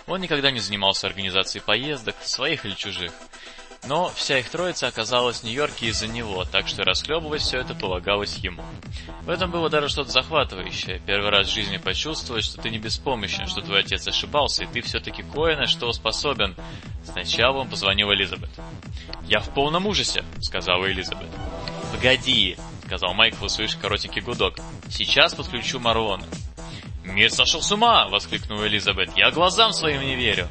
Он 0.08 0.22
никогда 0.22 0.52
не 0.52 0.60
занимался 0.60 1.08
организацией 1.08 1.64
поездок, 1.64 2.16
своих 2.24 2.66
или 2.66 2.74
чужих. 2.74 3.12
Но 3.88 4.10
вся 4.16 4.38
их 4.38 4.50
троица 4.50 4.88
оказалась 4.88 5.40
в 5.40 5.44
Нью-Йорке 5.44 5.88
из-за 5.88 6.08
него, 6.08 6.46
так 6.46 6.68
что 6.68 6.84
расхлебывать 6.84 7.42
все 7.42 7.60
это 7.60 7.74
полагалось 7.74 8.38
ему. 8.38 8.64
В 9.24 9.30
этом 9.30 9.50
было 9.50 9.70
даже 9.70 9.90
что-то 9.90 10.12
захватывающее. 10.12 11.02
Первый 11.06 11.32
раз 11.32 11.48
в 11.48 11.54
жизни 11.54 11.78
почувствовать, 11.78 12.44
что 12.44 12.62
ты 12.62 12.70
не 12.70 12.78
беспомощен, 12.78 13.48
что 13.48 13.62
твой 13.62 13.80
отец 13.80 14.08
ошибался, 14.08 14.64
и 14.64 14.68
ты 14.68 14.82
все-таки 14.82 15.24
кое 15.24 15.58
на 15.58 15.66
что 15.66 15.92
способен. 15.94 16.56
Сначала 17.04 17.58
он 17.58 17.70
позвонил 17.70 18.14
Элизабет. 18.14 18.52
«Я 19.28 19.40
в 19.40 19.50
полном 19.50 19.88
ужасе»,— 19.88 20.24
сказала 20.42 20.86
Элизабет. 20.92 21.30
«Погоди»,— 21.92 22.58
сказал 22.86 23.16
Майкл, 23.16 23.46
услышав 23.46 23.82
коротенький 23.82 24.22
гудок. 24.22 24.60
«Сейчас 24.90 25.34
подключу 25.34 25.80
Марона». 25.80 26.26
«Мир 27.04 27.32
сошел 27.32 27.62
с 27.64 27.72
ума!»— 27.72 28.08
воскликнула 28.10 28.68
Элизабет. 28.68 29.18
«Я 29.18 29.32
глазам 29.32 29.74
своим 29.74 30.02
не 30.02 30.16
верю!» 30.16 30.48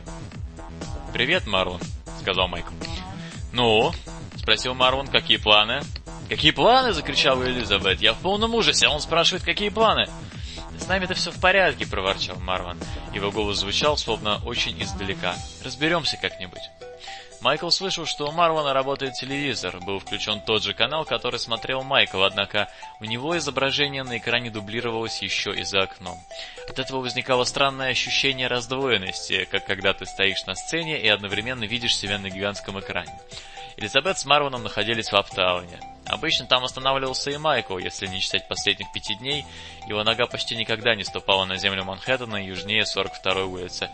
«Привет, 1.12 1.46
Марлон»,— 1.46 1.80
сказал 2.20 2.48
Майкл. 2.48 2.72
«Ну?»— 3.52 3.92
спросил 4.36 4.74
Марвин, 4.74 5.06
«какие 5.06 5.36
планы?» 5.36 5.80
«Какие 6.28 6.52
планы?»— 6.52 6.92
закричала 6.94 7.42
Элизабет. 7.44 8.00
«Я 8.00 8.12
в 8.12 8.18
полном 8.18 8.54
ужасе, 8.54 8.86
а 8.86 8.90
он 8.90 9.00
спрашивает, 9.00 9.44
какие 9.44 9.68
планы?» 9.68 10.08
«С 10.78 10.86
нами-то 10.86 11.14
все 11.14 11.32
в 11.32 11.40
порядке»,— 11.40 11.86
проворчал 11.90 12.36
Марвин. 12.36 12.78
Его 13.12 13.32
голос 13.32 13.58
звучал, 13.58 13.96
словно 13.96 14.40
очень 14.44 14.80
издалека. 14.80 15.34
«Разберемся 15.64 16.16
как-нибудь». 16.22 16.62
Майкл 17.40 17.70
слышал, 17.70 18.04
что 18.04 18.28
у 18.28 18.32
Марвана 18.32 18.74
работает 18.74 19.14
телевизор. 19.14 19.80
Был 19.80 19.98
включен 19.98 20.42
тот 20.42 20.62
же 20.62 20.74
канал, 20.74 21.06
который 21.06 21.38
смотрел 21.38 21.82
Майкл, 21.82 22.22
однако 22.22 22.68
у 23.00 23.06
него 23.06 23.36
изображение 23.38 24.02
на 24.02 24.18
экране 24.18 24.50
дублировалось 24.50 25.22
еще 25.22 25.50
и 25.52 25.62
за 25.62 25.82
окном. 25.82 26.18
От 26.68 26.78
этого 26.78 27.00
возникало 27.00 27.44
странное 27.44 27.90
ощущение 27.90 28.46
раздвоенности, 28.46 29.48
как 29.50 29.64
когда 29.64 29.94
ты 29.94 30.04
стоишь 30.04 30.44
на 30.46 30.54
сцене 30.54 31.00
и 31.00 31.08
одновременно 31.08 31.64
видишь 31.64 31.96
себя 31.96 32.18
на 32.18 32.28
гигантском 32.28 32.78
экране. 32.78 33.18
Элизабет 33.78 34.18
с 34.18 34.26
Марваном 34.26 34.62
находились 34.62 35.10
в 35.10 35.16
Аптауне. 35.16 35.80
Обычно 36.04 36.44
там 36.44 36.64
останавливался 36.64 37.30
и 37.30 37.38
Майкл, 37.38 37.78
если 37.78 38.06
не 38.06 38.20
считать 38.20 38.48
последних 38.48 38.92
пяти 38.92 39.14
дней, 39.14 39.46
его 39.86 40.04
нога 40.04 40.26
почти 40.26 40.56
никогда 40.56 40.94
не 40.94 41.04
ступала 41.04 41.46
на 41.46 41.56
землю 41.56 41.84
Манхэттена 41.84 42.44
южнее 42.44 42.82
42-й 42.82 43.44
улицы. 43.44 43.88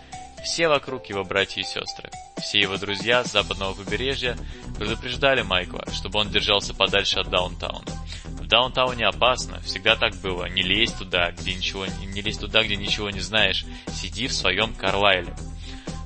Все 0.46 0.68
вокруг 0.68 1.06
его 1.06 1.24
братья 1.24 1.60
и 1.60 1.64
сестры. 1.64 2.08
Все 2.40 2.60
его 2.60 2.76
друзья 2.78 3.24
с 3.24 3.32
западного 3.32 3.74
побережья 3.74 4.38
предупреждали 4.78 5.42
Майкла, 5.42 5.84
чтобы 5.92 6.20
он 6.20 6.30
держался 6.30 6.72
подальше 6.72 7.18
от 7.18 7.28
даунтауна. 7.30 7.84
В 8.24 8.46
даунтауне 8.46 9.08
опасно, 9.08 9.60
всегда 9.62 9.96
так 9.96 10.14
было. 10.22 10.48
Не 10.48 10.62
лезь 10.62 10.92
туда, 10.92 11.32
где 11.32 11.52
ничего, 11.52 11.84
не 11.86 12.22
лезь 12.22 12.38
туда, 12.38 12.62
где 12.62 12.76
ничего 12.76 13.10
не 13.10 13.18
знаешь. 13.18 13.66
Сиди 13.92 14.28
в 14.28 14.32
своем 14.32 14.72
Карлайле. 14.72 15.34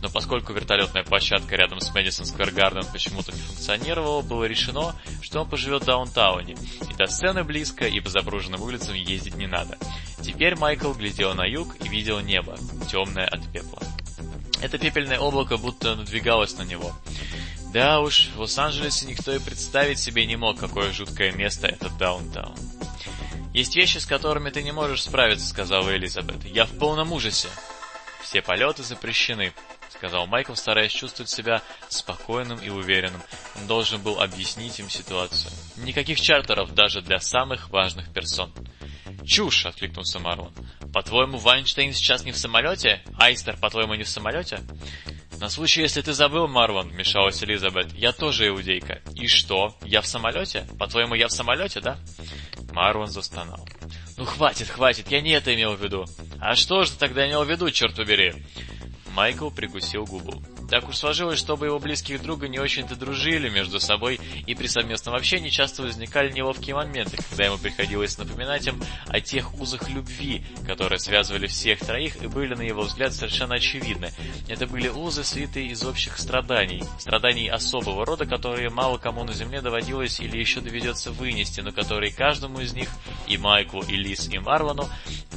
Но 0.01 0.09
поскольку 0.09 0.55
вертолетная 0.55 1.05
площадка 1.05 1.57
рядом 1.57 1.83
с 1.83 1.95
Мэдисон 1.95 2.25
Сквер 2.25 2.51
Гарден 2.51 2.91
почему-то 2.91 3.33
не 3.33 3.41
функционировала, 3.43 4.23
было 4.23 4.45
решено, 4.45 4.97
что 5.21 5.43
он 5.43 5.51
поживет 5.51 5.83
в 5.83 5.87
даунтауне. 5.87 6.57
И 6.91 6.95
до 6.95 7.07
сцены 7.09 7.45
близко, 7.45 7.87
и 7.87 8.01
по 8.01 8.09
запруженным 8.09 8.63
улицам 8.63 8.95
ездить 8.95 9.37
не 9.37 9.47
надо. 9.47 9.77
Теперь 10.23 10.57
Майкл 10.57 10.95
глядел 10.95 11.35
на 11.35 11.45
юг 11.45 11.77
и 11.85 11.89
видел 11.89 12.21
небо, 12.21 12.57
темное 12.91 13.27
от 13.27 13.47
пепла. 13.53 13.83
Это 14.63 14.79
пепельное 14.79 15.19
облако 15.19 15.57
будто 15.57 15.95
надвигалось 15.95 16.57
на 16.57 16.63
него. 16.63 16.93
Да 17.73 18.01
уж, 18.01 18.31
в 18.35 18.41
Лос-Анджелесе 18.41 19.07
никто 19.07 19.33
и 19.33 19.39
представить 19.39 19.99
себе 19.99 20.27
не 20.27 20.37
мог, 20.37 20.59
какое 20.59 20.93
жуткое 20.93 21.33
место 21.33 21.69
это 21.69 21.89
даунтаун. 21.91 22.57
«Есть 23.55 23.75
вещи, 23.75 23.99
с 23.99 24.07
которыми 24.07 24.51
ты 24.51 24.63
не 24.63 24.73
можешь 24.73 25.03
справиться»,— 25.03 25.47
сказала 25.49 25.97
Элизабет. 25.97 26.45
«Я 26.45 26.67
в 26.67 26.79
полном 26.79 27.13
ужасе». 27.13 27.49
«Все 28.23 28.43
полеты 28.43 28.83
запрещены»,— 28.83 29.53
сказал 29.89 30.27
Майкл, 30.27 30.55
стараясь 30.55 30.93
чувствовать 30.93 31.31
себя 31.31 31.63
спокойным 31.89 32.59
и 32.59 32.69
уверенным. 32.69 33.21
Он 33.57 33.67
должен 33.67 34.01
был 34.01 34.21
объяснить 34.21 34.79
им 34.79 34.89
ситуацию. 34.89 35.51
«Никаких 35.77 36.21
чартеров 36.21 36.75
даже 36.75 37.03
для 37.03 37.19
самых 37.19 37.71
важных 37.71 38.13
персон». 38.13 38.53
«Чушь!»— 39.27 39.67
откликнулся 39.67 40.19
Марлон. 40.19 40.53
«По-твоему, 40.93 41.39
Вайнштейн 41.39 41.93
сейчас 41.93 42.25
не 42.25 42.33
в 42.33 42.37
самолете? 42.37 43.03
Айстер, 43.19 43.57
по-твоему, 43.57 43.95
не 43.95 44.05
в 44.05 44.09
самолете?» 44.09 44.61
«На 45.39 45.49
случай, 45.49 45.81
если 45.81 46.03
ты 46.03 46.13
забыл, 46.13 46.49
Марван»,— 46.49 46.89
вмешалась 46.91 47.43
Элизабет,— 47.43 47.93
«я 47.95 48.13
тоже 48.13 48.49
иудейка». 48.49 49.01
«И 49.15 49.27
что? 49.27 49.75
Я 49.83 50.03
в 50.03 50.07
самолете? 50.07 50.67
По-твоему, 50.79 51.15
я 51.15 51.29
в 51.29 51.33
самолете, 51.33 51.81
да?» 51.81 51.99
Марван 52.73 53.09
застонал. 53.09 53.67
«Ну 54.19 54.27
хватит, 54.27 54.69
хватит, 54.69 55.11
я 55.11 55.23
не 55.23 55.31
это 55.31 55.55
имел 55.55 55.77
в 55.77 55.83
виду». 55.83 56.05
«А 56.41 56.55
что 56.55 56.85
же 56.85 56.93
ты 56.93 56.99
тогда 56.99 57.27
имел 57.27 57.45
в 57.45 57.51
виду, 57.51 57.71
черт 57.71 57.97
побери?» 57.97 58.35
Майкл 59.15 59.51
прикусил 59.51 60.05
губу. 60.05 60.43
Так 60.71 60.89
уж 60.89 60.97
сложилось, 60.97 61.39
что 61.39 61.63
его 61.65 61.81
близких 61.81 62.23
друга 62.23 62.47
не 62.47 62.61
очень-то 62.61 62.95
дружили 62.95 63.49
между 63.49 63.81
собой, 63.81 64.21
и 64.47 64.55
при 64.55 64.69
совместном 64.69 65.17
общении 65.17 65.51
часто 65.51 65.83
возникали 65.83 66.31
неловкие 66.31 66.77
моменты, 66.77 67.17
когда 67.29 67.47
ему 67.47 67.59
приходилось 67.59 68.17
напоминать 68.17 68.67
им 68.69 68.81
о 69.09 69.21
тех 69.21 69.53
узах 69.61 69.89
любви, 69.91 70.45
которые 70.67 71.01
связывали 71.01 71.49
всех 71.49 71.81
троих 71.81 72.23
и 72.23 72.29
были, 72.29 72.55
на 72.55 72.63
его 72.63 72.83
взгляд, 72.83 73.13
совершенно 73.13 73.57
очевидны. 73.57 74.13
Это 74.49 74.69
были 74.69 74.89
узы, 74.89 75.25
свитые 75.25 75.67
из 75.67 75.85
общих 75.85 76.19
страданий, 76.19 76.85
страданий 77.01 77.49
особого 77.49 78.07
рода, 78.07 78.25
которые 78.25 78.71
мало 78.71 78.99
кому 78.99 79.25
на 79.25 79.33
земле 79.33 79.61
доводилось 79.61 80.21
или 80.21 80.39
еще 80.39 80.61
доведется 80.61 81.11
вынести, 81.11 81.61
но 81.61 81.73
которые 81.73 82.13
каждому 82.13 82.61
из 82.61 82.75
них, 82.75 82.89
и 83.27 83.37
Майклу, 83.37 83.83
и 83.83 83.97
Лис, 83.97 84.29
и 84.29 84.39
Марвану, 84.39 84.89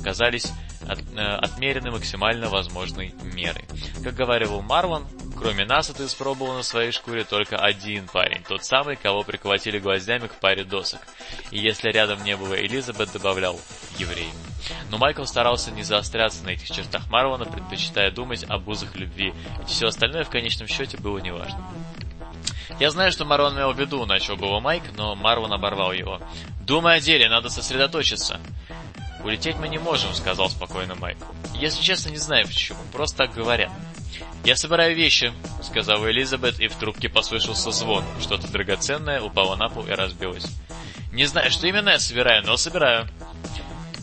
казались 0.03 0.51
от, 0.87 0.99
э, 1.15 1.21
отмерены 1.21 1.91
максимально 1.91 2.49
возможной 2.49 3.15
мерой. 3.23 3.65
Как 4.03 4.13
говорил 4.13 4.61
Марван, 4.61 5.07
кроме 5.37 5.65
нас 5.65 5.89
это 5.89 6.05
испробовал 6.05 6.55
на 6.55 6.63
своей 6.63 6.91
шкуре 6.91 7.23
только 7.23 7.57
один 7.57 8.07
парень, 8.07 8.43
тот 8.47 8.63
самый, 8.63 8.95
кого 8.95 9.23
приколотили 9.23 9.79
гвоздями 9.79 10.27
к 10.27 10.35
паре 10.35 10.63
досок. 10.63 11.01
И 11.51 11.59
если 11.59 11.89
рядом 11.89 12.23
не 12.23 12.35
было 12.37 12.53
Элизабет, 12.53 13.11
добавлял 13.11 13.59
еврей. 13.97 14.29
Но 14.89 14.97
Майкл 14.97 15.25
старался 15.25 15.71
не 15.71 15.83
заостряться 15.83 16.43
на 16.43 16.49
этих 16.49 16.69
чертах 16.69 17.09
Марвана, 17.09 17.45
предпочитая 17.45 18.11
думать 18.11 18.45
об 18.47 18.67
узах 18.67 18.95
любви, 18.95 19.33
ведь 19.59 19.69
все 19.69 19.87
остальное 19.87 20.23
в 20.23 20.29
конечном 20.29 20.67
счете 20.67 20.97
было 20.97 21.17
неважно. 21.19 21.59
Я 22.79 22.89
знаю, 22.89 23.11
что 23.11 23.25
Марван 23.25 23.55
имел 23.55 23.73
в 23.73 23.79
виду, 23.79 24.05
начал 24.05 24.35
было 24.35 24.59
Майк, 24.59 24.83
но 24.95 25.15
Марван 25.15 25.53
оборвал 25.53 25.93
его. 25.93 26.19
«Думай 26.61 26.97
о 26.97 26.99
деле, 26.99 27.29
надо 27.29 27.49
сосредоточиться». 27.49 28.39
«Улететь 29.23 29.57
мы 29.57 29.69
не 29.69 29.77
можем»,— 29.77 30.13
сказал 30.13 30.49
спокойно 30.49 30.95
Майкл. 30.95 31.25
«Если 31.53 31.81
честно, 31.81 32.09
не 32.09 32.17
знаю 32.17 32.45
почему, 32.45 32.79
просто 32.91 33.17
так 33.17 33.33
говорят». 33.33 33.71
«Я 34.43 34.57
собираю 34.57 34.95
вещи»,— 34.95 35.31
сказала 35.63 36.11
Элизабет, 36.11 36.59
и 36.59 36.67
в 36.67 36.75
трубке 36.75 37.07
послышался 37.07 37.71
звон. 37.71 38.03
Что-то 38.19 38.51
драгоценное 38.51 39.21
упало 39.21 39.55
на 39.55 39.69
пол 39.69 39.85
и 39.85 39.91
разбилось. 39.91 40.45
«Не 41.13 41.25
знаю, 41.25 41.49
что 41.51 41.67
именно 41.67 41.89
я 41.89 41.99
собираю, 41.99 42.45
но 42.45 42.57
собираю». 42.57 43.07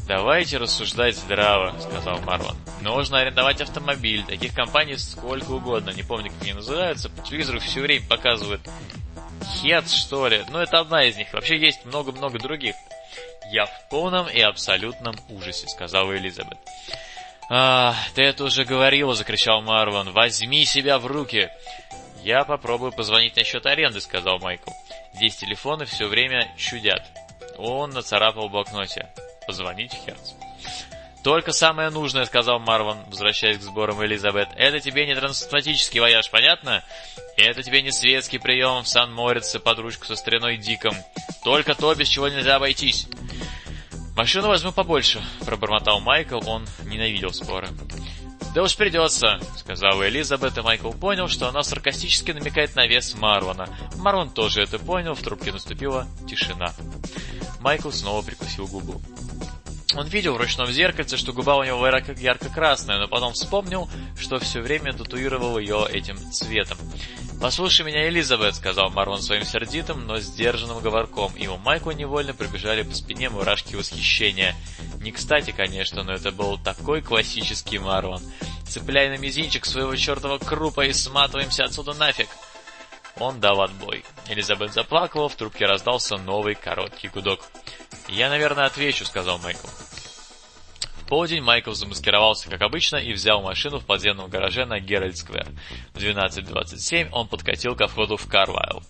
«Давайте 0.08 0.56
рассуждать 0.56 1.16
здраво»,— 1.16 1.78
сказал 1.80 2.18
Марван. 2.20 2.56
«Нужно 2.80 3.18
арендовать 3.18 3.60
автомобиль. 3.60 4.24
Таких 4.24 4.54
компаний 4.54 4.96
сколько 4.96 5.52
угодно. 5.52 5.90
Не 5.90 6.02
помню, 6.02 6.30
как 6.30 6.42
они 6.42 6.54
называются. 6.54 7.10
По 7.10 7.22
телевизору 7.22 7.60
все 7.60 7.80
время 7.80 8.06
показывают. 8.08 8.62
Хец, 9.60 9.92
что 9.92 10.26
ли? 10.26 10.44
Ну, 10.50 10.58
это 10.58 10.80
одна 10.80 11.04
из 11.04 11.16
них. 11.16 11.32
Вообще 11.32 11.58
есть 11.58 11.84
много-много 11.84 12.38
других». 12.38 12.74
«Я 13.50 13.66
в 13.66 13.88
полном 13.88 14.28
и 14.28 14.40
абсолютном 14.40 15.16
ужасе»,— 15.28 15.66
сказала 15.68 16.16
Элизабет. 16.16 16.58
«А, 17.50 17.96
ты 18.14 18.22
это 18.22 18.44
уже 18.44 18.64
говорила»,— 18.64 19.14
закричал 19.16 19.60
Марван. 19.60 20.12
«Возьми 20.12 20.64
себя 20.64 20.98
в 20.98 21.06
руки!» 21.06 21.50
«Я 22.22 22.44
попробую 22.44 22.92
позвонить 22.92 23.34
насчет 23.36 23.66
аренды»,— 23.66 24.00
сказал 24.02 24.38
Майкл. 24.38 24.70
«Здесь 25.14 25.36
телефоны 25.36 25.84
все 25.84 26.06
время 26.06 26.54
чудят». 26.56 27.02
Он 27.58 27.90
нацарапал 27.90 28.48
в 28.48 28.52
блокноте. 28.52 29.08
«Позвонить 29.46 29.94
Херц». 29.94 30.34
«Только 31.22 31.52
самое 31.52 31.90
нужное»,— 31.90 32.24
сказал 32.26 32.58
Марван, 32.60 33.04
возвращаясь 33.08 33.58
к 33.58 33.62
сборам 33.62 34.04
Элизабет. 34.04 34.48
«Это 34.56 34.80
тебе 34.80 35.06
не 35.06 35.14
трансатлантический 35.14 36.00
вояж, 36.00 36.30
понятно? 36.30 36.82
Это 37.36 37.62
тебе 37.62 37.82
не 37.82 37.92
светский 37.92 38.38
прием 38.38 38.82
в 38.82 38.88
Сан-Морице 38.88 39.60
под 39.60 39.78
ручку 39.80 40.06
со 40.06 40.16
стариной 40.16 40.56
Диком. 40.56 40.94
Только 41.44 41.74
то, 41.74 41.94
без 41.94 42.08
чего 42.08 42.28
нельзя 42.28 42.56
обойтись». 42.56 43.06
«Машину 44.16 44.48
возьму 44.48 44.72
побольше»,— 44.72 45.22
пробормотал 45.46 46.00
Майкл, 46.00 46.40
он 46.46 46.66
ненавидел 46.84 47.32
споры. 47.32 47.68
«Да 48.54 48.62
уж 48.62 48.76
придется»,— 48.76 49.40
сказала 49.56 50.08
Элизабет, 50.08 50.58
и 50.58 50.62
Майкл 50.62 50.90
понял, 50.90 51.28
что 51.28 51.48
она 51.48 51.62
саркастически 51.62 52.32
намекает 52.32 52.74
на 52.74 52.86
вес 52.86 53.14
Марвана. 53.14 53.68
Марван 53.96 54.30
тоже 54.30 54.62
это 54.62 54.78
понял, 54.78 55.14
в 55.14 55.22
трубке 55.22 55.52
наступила 55.52 56.06
тишина. 56.28 56.74
Майкл 57.60 57.90
снова 57.90 58.22
прикусил 58.22 58.66
губу. 58.66 59.00
Он 59.96 60.06
видел 60.06 60.34
в 60.34 60.36
ручном 60.36 60.70
зеркальце, 60.70 61.16
что 61.16 61.32
губа 61.32 61.56
у 61.56 61.64
него 61.64 61.86
ярко-красная, 61.86 62.98
но 62.98 63.08
потом 63.08 63.32
вспомнил, 63.32 63.88
что 64.18 64.38
все 64.38 64.60
время 64.60 64.92
татуировал 64.92 65.58
ее 65.58 65.86
этим 65.90 66.16
цветом. 66.32 66.78
«Послушай 67.40 67.86
меня, 67.86 68.06
Элизабет»,— 68.08 68.54
сказал 68.56 68.90
Марван 68.90 69.22
своим 69.22 69.44
сердитым, 69.44 70.06
но 70.06 70.20
сдержанным 70.20 70.80
говорком, 70.80 71.34
и 71.36 71.46
у 71.46 71.56
Майкла 71.56 71.92
невольно 71.92 72.34
пробежали 72.34 72.82
по 72.82 72.94
спине 72.94 73.30
мурашки 73.30 73.74
восхищения. 73.74 74.54
Не 75.00 75.10
кстати, 75.10 75.50
конечно, 75.50 76.02
но 76.02 76.12
это 76.12 76.32
был 76.32 76.58
такой 76.58 77.00
классический 77.00 77.78
Марван. 77.78 78.22
«Цепляй 78.68 79.08
на 79.08 79.16
мизинчик 79.16 79.64
своего 79.64 79.96
чертова 79.96 80.38
крупа 80.38 80.84
и 80.84 80.92
сматываемся 80.92 81.64
отсюда 81.64 81.94
нафиг!» 81.94 82.28
Он 83.18 83.40
дал 83.40 83.60
отбой. 83.62 84.04
Элизабет 84.28 84.72
заплакала, 84.72 85.28
в 85.28 85.34
трубке 85.34 85.66
раздался 85.66 86.16
новый 86.16 86.54
короткий 86.54 87.08
гудок. 87.08 87.40
«Я, 88.10 88.28
наверное, 88.28 88.66
отвечу»,— 88.66 89.04
сказал 89.06 89.38
Майкл. 89.38 89.68
В 90.96 91.06
полдень 91.06 91.42
Майкл 91.42 91.72
замаскировался, 91.72 92.50
как 92.50 92.60
обычно, 92.62 92.96
и 92.96 93.12
взял 93.12 93.40
машину 93.40 93.78
в 93.78 93.86
подземном 93.86 94.28
гараже 94.28 94.64
на 94.64 94.80
Геральд-сквер. 94.80 95.48
В 95.94 95.98
12.27 95.98 97.08
он 97.12 97.28
подкатил 97.28 97.74
ко 97.76 97.86
входу 97.88 98.16
в 98.16 98.26
Карлайл. 98.28 98.82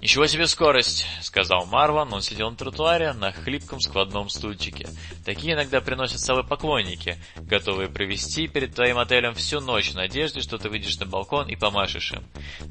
«Ничего 0.00 0.26
себе 0.26 0.46
скорость!»— 0.46 1.06
сказал 1.20 1.66
Марван. 1.66 2.12
Он 2.14 2.22
сидел 2.22 2.50
на 2.50 2.56
тротуаре 2.56 3.12
на 3.12 3.32
хлипком 3.32 3.80
складном 3.80 4.30
стульчике. 4.30 4.88
Такие 5.26 5.52
иногда 5.52 5.82
приносят 5.82 6.20
с 6.20 6.24
собой 6.24 6.42
поклонники, 6.42 7.18
готовые 7.36 7.90
провести 7.90 8.48
перед 8.48 8.74
твоим 8.74 8.96
отелем 8.96 9.34
всю 9.34 9.60
ночь 9.60 9.90
в 9.90 9.94
надежде, 9.94 10.40
что 10.40 10.56
ты 10.56 10.70
выйдешь 10.70 10.98
на 10.98 11.04
балкон 11.04 11.48
и 11.48 11.56
помашешь 11.56 12.12
им. 12.12 12.22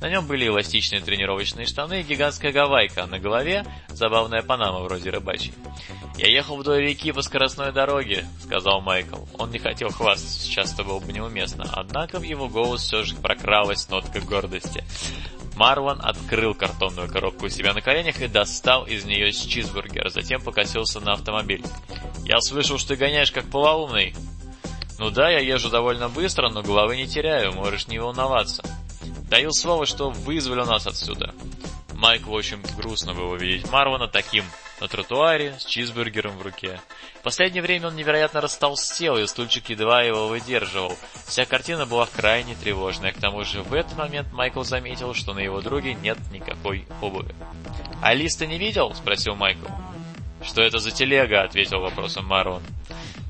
На 0.01 0.09
нем 0.09 0.25
были 0.25 0.47
эластичные 0.47 1.01
тренировочные 1.01 1.67
штаны 1.67 2.01
и 2.01 2.03
гигантская 2.03 2.51
гавайка, 2.51 3.03
а 3.03 3.07
на 3.07 3.19
голове 3.19 3.63
забавная 3.89 4.41
панама 4.41 4.79
вроде 4.79 5.11
рыбачьей. 5.11 5.53
«Я 6.17 6.27
ехал 6.27 6.57
вдоль 6.57 6.81
реки 6.81 7.11
по 7.11 7.21
скоростной 7.21 7.71
дороге»,— 7.71 8.25
сказал 8.43 8.81
Майкл. 8.81 9.23
Он 9.37 9.51
не 9.51 9.59
хотел 9.59 9.89
хвастаться, 9.89 10.39
сейчас 10.39 10.73
это 10.73 10.83
было 10.83 10.99
бы 10.99 11.13
неуместно, 11.13 11.65
однако 11.71 12.19
в 12.19 12.23
его 12.23 12.49
голос 12.49 12.81
все 12.81 13.03
же 13.03 13.15
прокралась 13.15 13.87
нотка 13.87 14.19
гордости. 14.19 14.83
Марван 15.55 15.99
открыл 16.01 16.53
картонную 16.53 17.09
коробку 17.09 17.45
у 17.45 17.49
себя 17.49 17.73
на 17.73 17.81
коленях 17.81 18.21
и 18.21 18.27
достал 18.27 18.85
из 18.85 19.05
нее 19.05 19.31
чизбургер, 19.31 20.09
затем 20.09 20.41
покосился 20.41 20.99
на 20.99 21.13
автомобиль. 21.13 21.63
«Я 22.23 22.39
слышал, 22.41 22.77
что 22.77 22.89
ты 22.89 22.95
гоняешь 22.95 23.31
как 23.31 23.45
полоумный». 23.45 24.15
«Ну 24.97 25.11
да, 25.11 25.29
я 25.29 25.39
езжу 25.39 25.69
довольно 25.69 26.09
быстро, 26.09 26.49
но 26.49 26.61
головы 26.61 26.97
не 26.97 27.07
теряю, 27.07 27.53
можешь 27.53 27.87
не 27.87 27.99
волноваться». 27.99 28.63
«Даю 29.29 29.51
слово, 29.51 29.85
что 29.85 30.09
вызвали 30.09 30.65
нас 30.65 30.87
отсюда». 30.87 31.33
Майклу 31.99 32.33
очень 32.33 32.61
грустно 32.77 33.13
было 33.13 33.35
видеть 33.35 33.69
Марвана 33.69 34.07
таким 34.07 34.45
на 34.79 34.87
тротуаре 34.87 35.55
с 35.59 35.65
чизбургером 35.65 36.37
в 36.37 36.41
руке. 36.41 36.79
В 37.19 37.23
последнее 37.23 37.61
время 37.61 37.87
он 37.87 37.97
невероятно 37.97 38.39
растолстел, 38.39 39.17
и 39.17 39.27
стульчик 39.27 39.69
едва 39.69 40.01
его 40.03 40.29
выдерживал. 40.29 40.95
Вся 41.27 41.43
картина 41.43 41.85
была 41.85 42.05
крайне 42.05 42.55
тревожная. 42.55 43.11
К 43.11 43.19
тому 43.19 43.43
же 43.43 43.63
в 43.63 43.73
этот 43.73 43.97
момент 43.97 44.31
Майкл 44.31 44.63
заметил, 44.63 45.13
что 45.13 45.33
на 45.33 45.39
его 45.39 45.59
друге 45.59 45.93
нет 45.93 46.17
никакой 46.31 46.87
обуви. 47.01 47.35
«А 48.01 48.13
листа 48.13 48.45
не 48.45 48.57
видел?»– 48.57 48.93
спросил 48.95 49.35
Майкл. 49.35 49.67
«Что 50.41 50.61
это 50.61 50.77
за 50.77 50.91
телега?»– 50.91 51.41
ответил 51.43 51.81
вопросом 51.81 52.25
Марван. 52.25 52.63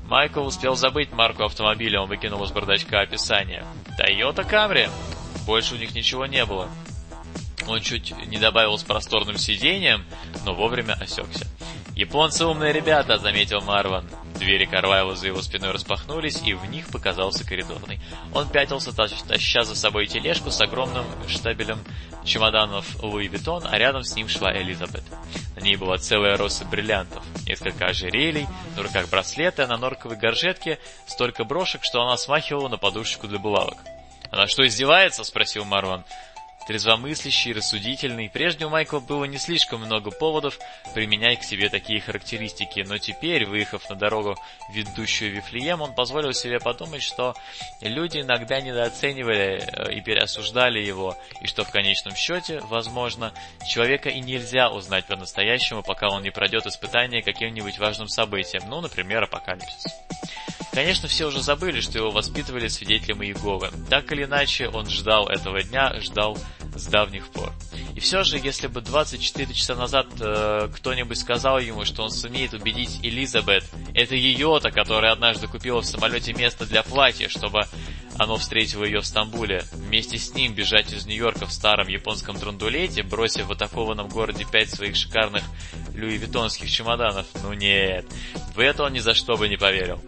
Майкл 0.06 0.46
успел 0.46 0.76
забыть 0.76 1.10
марку 1.10 1.42
автомобиля, 1.42 2.02
он 2.02 2.08
выкинул 2.08 2.44
из 2.44 2.52
бардачка 2.52 3.00
описание. 3.00 3.64
«Тойота 3.98 4.44
Камри!» 4.44 4.88
Больше 5.44 5.74
у 5.74 5.78
них 5.78 5.92
ничего 5.94 6.26
не 6.26 6.44
было. 6.44 6.68
Он 7.70 7.80
чуть 7.80 8.10
не 8.26 8.38
добавил 8.38 8.76
с 8.76 8.82
просторным 8.82 9.38
сиденьем, 9.38 10.04
но 10.44 10.54
вовремя 10.54 10.94
осекся. 10.94 11.46
«Японцы 11.94 12.44
умные 12.44 12.72
ребята»,— 12.72 13.16
заметил 13.18 13.60
Марван. 13.60 14.10
Двери 14.34 14.64
Карлайла 14.64 15.14
за 15.14 15.28
его 15.28 15.40
спиной 15.40 15.70
распахнулись, 15.70 16.42
и 16.44 16.54
в 16.54 16.64
них 16.64 16.88
показался 16.88 17.46
коридорный. 17.46 18.00
Он 18.34 18.48
пятился, 18.48 18.92
таща 18.92 19.62
за 19.62 19.76
собой 19.76 20.08
тележку 20.08 20.50
с 20.50 20.60
огромным 20.60 21.04
штабелем 21.28 21.78
чемоданов 22.24 22.86
Луи 23.02 23.28
Виттон, 23.28 23.62
а 23.70 23.78
рядом 23.78 24.02
с 24.02 24.16
ним 24.16 24.28
шла 24.28 24.52
Элизабет. 24.52 25.04
На 25.54 25.60
ней 25.60 25.76
была 25.76 25.96
целая 25.98 26.36
роса 26.36 26.64
бриллиантов, 26.64 27.22
несколько 27.46 27.86
ожерелий, 27.86 28.48
на 28.76 28.82
руках 28.82 29.08
браслеты, 29.10 29.62
а 29.62 29.66
на 29.68 29.76
норковой 29.76 30.16
горжетке 30.16 30.80
столько 31.06 31.44
брошек, 31.44 31.82
что 31.84 32.02
она 32.02 32.16
смахивала 32.16 32.68
на 32.68 32.78
подушечку 32.78 33.28
для 33.28 33.38
булавок. 33.38 33.78
«Она 34.32 34.46
что, 34.48 34.66
издевается?»— 34.66 35.22
спросил 35.24 35.64
Марван 35.64 36.04
трезвомыслящий, 36.70 37.52
рассудительный. 37.52 38.30
Прежде 38.32 38.64
у 38.64 38.68
Майкла 38.68 39.00
было 39.00 39.24
не 39.24 39.38
слишком 39.38 39.80
много 39.80 40.12
поводов 40.12 40.56
применять 40.94 41.40
к 41.40 41.42
себе 41.42 41.68
такие 41.68 42.00
характеристики, 42.00 42.84
но 42.86 42.96
теперь, 42.96 43.44
выехав 43.44 43.90
на 43.90 43.96
дорогу, 43.96 44.36
ведущую 44.72 45.32
Вифлеем, 45.32 45.80
он 45.80 45.92
позволил 45.96 46.32
себе 46.32 46.60
подумать, 46.60 47.02
что 47.02 47.34
люди 47.80 48.18
иногда 48.18 48.60
недооценивали 48.60 49.64
э, 49.66 49.94
и 49.94 50.00
переосуждали 50.00 50.78
его, 50.78 51.18
и 51.40 51.48
что 51.48 51.64
в 51.64 51.72
конечном 51.72 52.14
счете, 52.14 52.60
возможно, 52.60 53.32
человека 53.68 54.08
и 54.08 54.20
нельзя 54.20 54.70
узнать 54.70 55.06
по-настоящему, 55.06 55.82
пока 55.82 56.08
он 56.08 56.22
не 56.22 56.30
пройдет 56.30 56.66
испытание 56.66 57.20
каким-нибудь 57.20 57.80
важным 57.80 58.06
событием, 58.06 58.62
ну, 58.68 58.80
например, 58.80 59.24
апокалипсис. 59.24 59.92
Конечно, 60.72 61.08
все 61.08 61.26
уже 61.26 61.42
забыли, 61.42 61.80
что 61.80 61.98
его 61.98 62.10
воспитывали 62.10 62.68
свидетелем 62.68 63.24
Иеговы. 63.24 63.70
Так 63.88 64.12
или 64.12 64.24
иначе, 64.24 64.68
он 64.68 64.88
ждал 64.88 65.28
этого 65.28 65.62
дня, 65.64 65.98
ждал 66.00 66.38
с 66.80 66.86
давних 66.86 67.28
пор. 67.28 67.52
И 67.94 68.00
все 68.00 68.22
же, 68.24 68.38
если 68.38 68.66
бы 68.66 68.80
24 68.80 69.52
часа 69.52 69.74
назад 69.74 70.06
э, 70.20 70.68
кто-нибудь 70.74 71.18
сказал 71.18 71.58
ему, 71.58 71.84
что 71.84 72.02
он 72.02 72.10
сумеет 72.10 72.54
убедить 72.54 73.00
Элизабет, 73.02 73.64
это 73.94 74.14
ее-то, 74.14 74.70
которая 74.70 75.12
однажды 75.12 75.46
купила 75.46 75.80
в 75.80 75.86
самолете 75.86 76.32
место 76.32 76.66
для 76.66 76.82
платья, 76.82 77.28
чтобы 77.28 77.66
оно 78.18 78.36
встретило 78.36 78.84
ее 78.84 79.00
в 79.00 79.06
Стамбуле, 79.06 79.64
вместе 79.72 80.18
с 80.18 80.34
ним 80.34 80.54
бежать 80.54 80.92
из 80.92 81.06
Нью-Йорка 81.06 81.46
в 81.46 81.52
старом 81.52 81.88
японском 81.88 82.36
драндулете, 82.38 83.02
бросив 83.02 83.46
в 83.46 83.52
атакованном 83.52 84.08
городе 84.08 84.44
пять 84.50 84.70
своих 84.70 84.96
шикарных 84.96 85.42
люивитонских 85.94 86.70
чемоданов, 86.70 87.26
ну 87.42 87.52
нет, 87.52 88.04
в 88.54 88.60
это 88.60 88.84
он 88.84 88.92
ни 88.92 88.98
за 88.98 89.14
что 89.14 89.36
бы 89.36 89.48
не 89.48 89.56
поверил. 89.56 90.00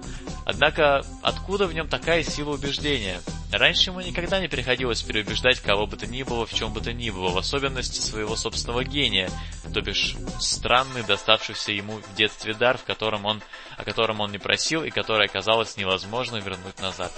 Однако, 0.45 1.05
откуда 1.23 1.67
в 1.67 1.73
нем 1.73 1.89
такая 1.89 2.23
сила 2.23 2.55
убеждения? 2.55 3.21
Раньше 3.53 3.91
ему 3.91 4.01
никогда 4.01 4.41
не 4.41 4.49
приходилось 4.49 5.03
переубеждать 5.03 5.61
кого 5.61 5.87
бы 5.87 5.99
то 5.99 6.07
ни 6.07 6.23
было 6.23 6.47
в 6.47 6.55
чем 6.55 6.73
бы 6.73 6.81
то 6.81 6.95
ни 6.95 7.11
было, 7.11 7.29
в 7.29 7.37
особенности 7.37 8.01
своего 8.01 8.35
собственного 8.35 8.83
гения, 8.83 9.29
то 9.75 9.83
бишь 9.83 10.17
странный, 10.41 11.03
доставшийся 11.03 11.73
ему 11.73 11.99
в 11.99 12.15
детстве 12.15 12.55
дар, 12.55 12.79
в 12.79 12.85
котором 12.85 13.27
он, 13.27 13.43
о 13.77 13.85
котором 13.85 14.21
он 14.21 14.33
не 14.33 14.39
просил 14.39 14.85
и 14.85 14.91
который 14.91 15.27
оказалось 15.27 15.77
невозможно 15.77 16.37
вернуть 16.37 16.81
назад. 16.81 17.13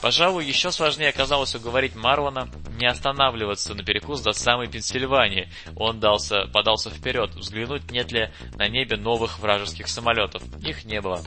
Пожалуй, 0.00 0.44
еще 0.44 0.70
сложнее 0.70 1.08
оказалось 1.08 1.56
уговорить 1.56 1.96
Марвана 1.96 2.48
не 2.78 2.86
останавливаться 2.86 3.74
на 3.74 3.82
перекус 3.82 4.20
до 4.20 4.32
самой 4.32 4.68
Пенсильвании. 4.68 5.50
Он 5.74 5.98
дался, 5.98 6.46
подался 6.52 6.90
вперед, 6.90 7.34
взглянуть, 7.34 7.90
нет 7.90 8.12
ли 8.12 8.30
на 8.54 8.68
небе 8.68 8.96
новых 8.96 9.40
вражеских 9.40 9.88
самолетов. 9.88 10.42
Их 10.62 10.84
не 10.84 11.00
было. 11.00 11.20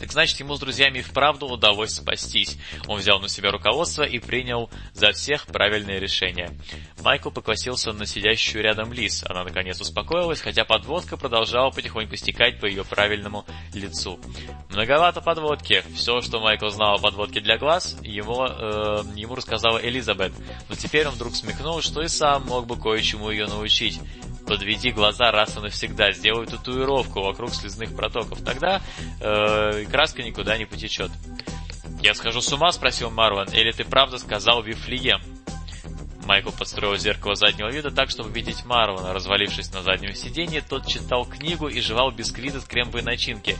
Так 0.00 0.12
значит, 0.12 0.38
ему 0.38 0.54
с 0.54 0.60
друзьями 0.60 0.98
и 0.98 1.02
вправду 1.02 1.46
удалось 1.46 1.94
спастись. 1.94 2.56
Он 2.86 3.00
взял 3.00 3.20
на 3.20 3.28
себя 3.28 3.50
руководство 3.50 4.04
и 4.04 4.20
принял 4.20 4.70
за 4.94 5.12
всех 5.12 5.46
правильные 5.46 5.98
решения. 5.98 6.50
Майкл 7.02 7.30
покосился 7.30 7.92
на 7.92 8.06
сидящую 8.06 8.62
рядом 8.62 8.92
Лиз. 8.92 9.24
Она 9.28 9.42
наконец 9.42 9.80
успокоилась, 9.80 10.40
хотя 10.40 10.64
подводка 10.64 11.16
продолжала 11.16 11.70
потихоньку 11.70 12.16
стекать 12.16 12.60
по 12.60 12.66
ее 12.66 12.84
правильному 12.84 13.44
лицу. 13.74 14.20
Многовато 14.70 15.20
подводки. 15.20 15.82
Все, 15.96 16.20
что 16.20 16.40
Майкл 16.40 16.68
знал 16.68 16.94
о 16.94 16.98
подводке 16.98 17.40
для 17.40 17.58
глаз, 17.58 17.96
его, 18.02 18.46
э, 18.46 19.02
ему 19.16 19.34
рассказала 19.34 19.78
Элизабет. 19.78 20.32
Но 20.68 20.76
теперь 20.76 21.08
он 21.08 21.14
вдруг 21.14 21.34
смекнул, 21.34 21.82
что 21.82 22.02
и 22.02 22.08
сам 22.08 22.46
мог 22.46 22.66
бы 22.66 22.80
кое-чему 22.80 23.30
ее 23.30 23.46
научить. 23.46 24.00
Подведи 24.52 24.90
глаза 24.90 25.30
раз 25.30 25.56
и 25.56 25.60
навсегда, 25.60 26.12
сделай 26.12 26.44
татуировку 26.44 27.22
вокруг 27.22 27.54
слезных 27.54 27.96
протоков. 27.96 28.42
Тогда 28.44 28.82
э, 29.18 29.86
краска 29.90 30.22
никуда 30.22 30.58
не 30.58 30.66
потечет. 30.66 31.10
«Я 32.02 32.12
схожу 32.12 32.42
с 32.42 32.52
ума?»– 32.52 32.70
спросил 32.72 33.10
Марван. 33.10 33.48
«Или 33.54 33.72
ты 33.72 33.86
правда 33.86 34.18
сказал 34.18 34.62
Вифлеем?» 34.62 35.22
Майкл 36.26 36.50
подстроил 36.50 36.98
зеркало 36.98 37.34
заднего 37.34 37.70
вида 37.70 37.90
так, 37.90 38.10
чтобы 38.10 38.28
видеть 38.28 38.66
Марвана. 38.66 39.14
Развалившись 39.14 39.72
на 39.72 39.82
заднем 39.82 40.14
сиденье, 40.14 40.60
тот 40.60 40.86
читал 40.86 41.24
книгу 41.24 41.68
и 41.68 41.80
жевал 41.80 42.10
бисквит 42.10 42.54
из 42.54 42.64
кремовой 42.64 43.00
начинки. 43.00 43.56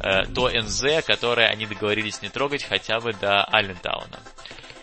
Э, 0.00 0.24
то 0.24 0.50
НЗ, 0.50 1.04
которое 1.06 1.46
они 1.46 1.66
договорились 1.66 2.20
не 2.20 2.30
трогать 2.30 2.64
хотя 2.64 2.98
бы 2.98 3.12
до 3.12 3.44
Аллентауна. 3.44 4.18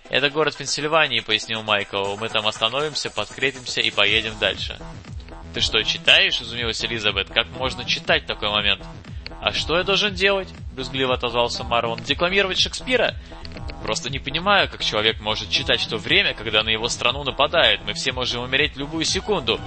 «Это 0.09 0.29
город 0.29 0.55
Пенсильвании»,— 0.55 1.19
пояснил 1.27 1.63
Майкл. 1.63 2.15
«Мы 2.15 2.29
там 2.29 2.47
остановимся, 2.47 3.09
подкрепимся 3.09 3.81
и 3.81 3.91
поедем 3.91 4.39
дальше». 4.39 4.79
«Ты 5.53 5.61
что, 5.61 5.81
читаешь?»– 5.83 6.41
изумилась 6.41 6.83
Элизабет. 6.83 7.29
«Как 7.29 7.47
можно 7.57 7.83
читать 7.85 8.23
в 8.23 8.27
такой 8.27 8.49
момент?» 8.49 8.85
«А 9.41 9.51
что 9.51 9.77
я 9.77 9.83
должен 9.83 10.13
делать?»– 10.13 10.49
брюзгливо 10.75 11.15
отозвался 11.15 11.63
Марван. 11.63 11.99
«Декламировать 12.03 12.59
Шекспира?» 12.59 13.15
«Просто 13.83 14.09
не 14.09 14.19
понимаю, 14.19 14.69
как 14.69 14.83
человек 14.83 15.21
может 15.21 15.49
читать 15.49 15.79
в 15.81 15.87
то 15.87 15.97
время, 15.97 16.33
когда 16.33 16.61
на 16.63 16.69
его 16.69 16.89
страну 16.89 17.23
нападают. 17.23 17.81
Мы 17.85 17.93
все 17.93 18.11
можем 18.11 18.43
умереть 18.43 18.75
в 18.75 18.79
любую 18.79 19.05
секунду. 19.05 19.59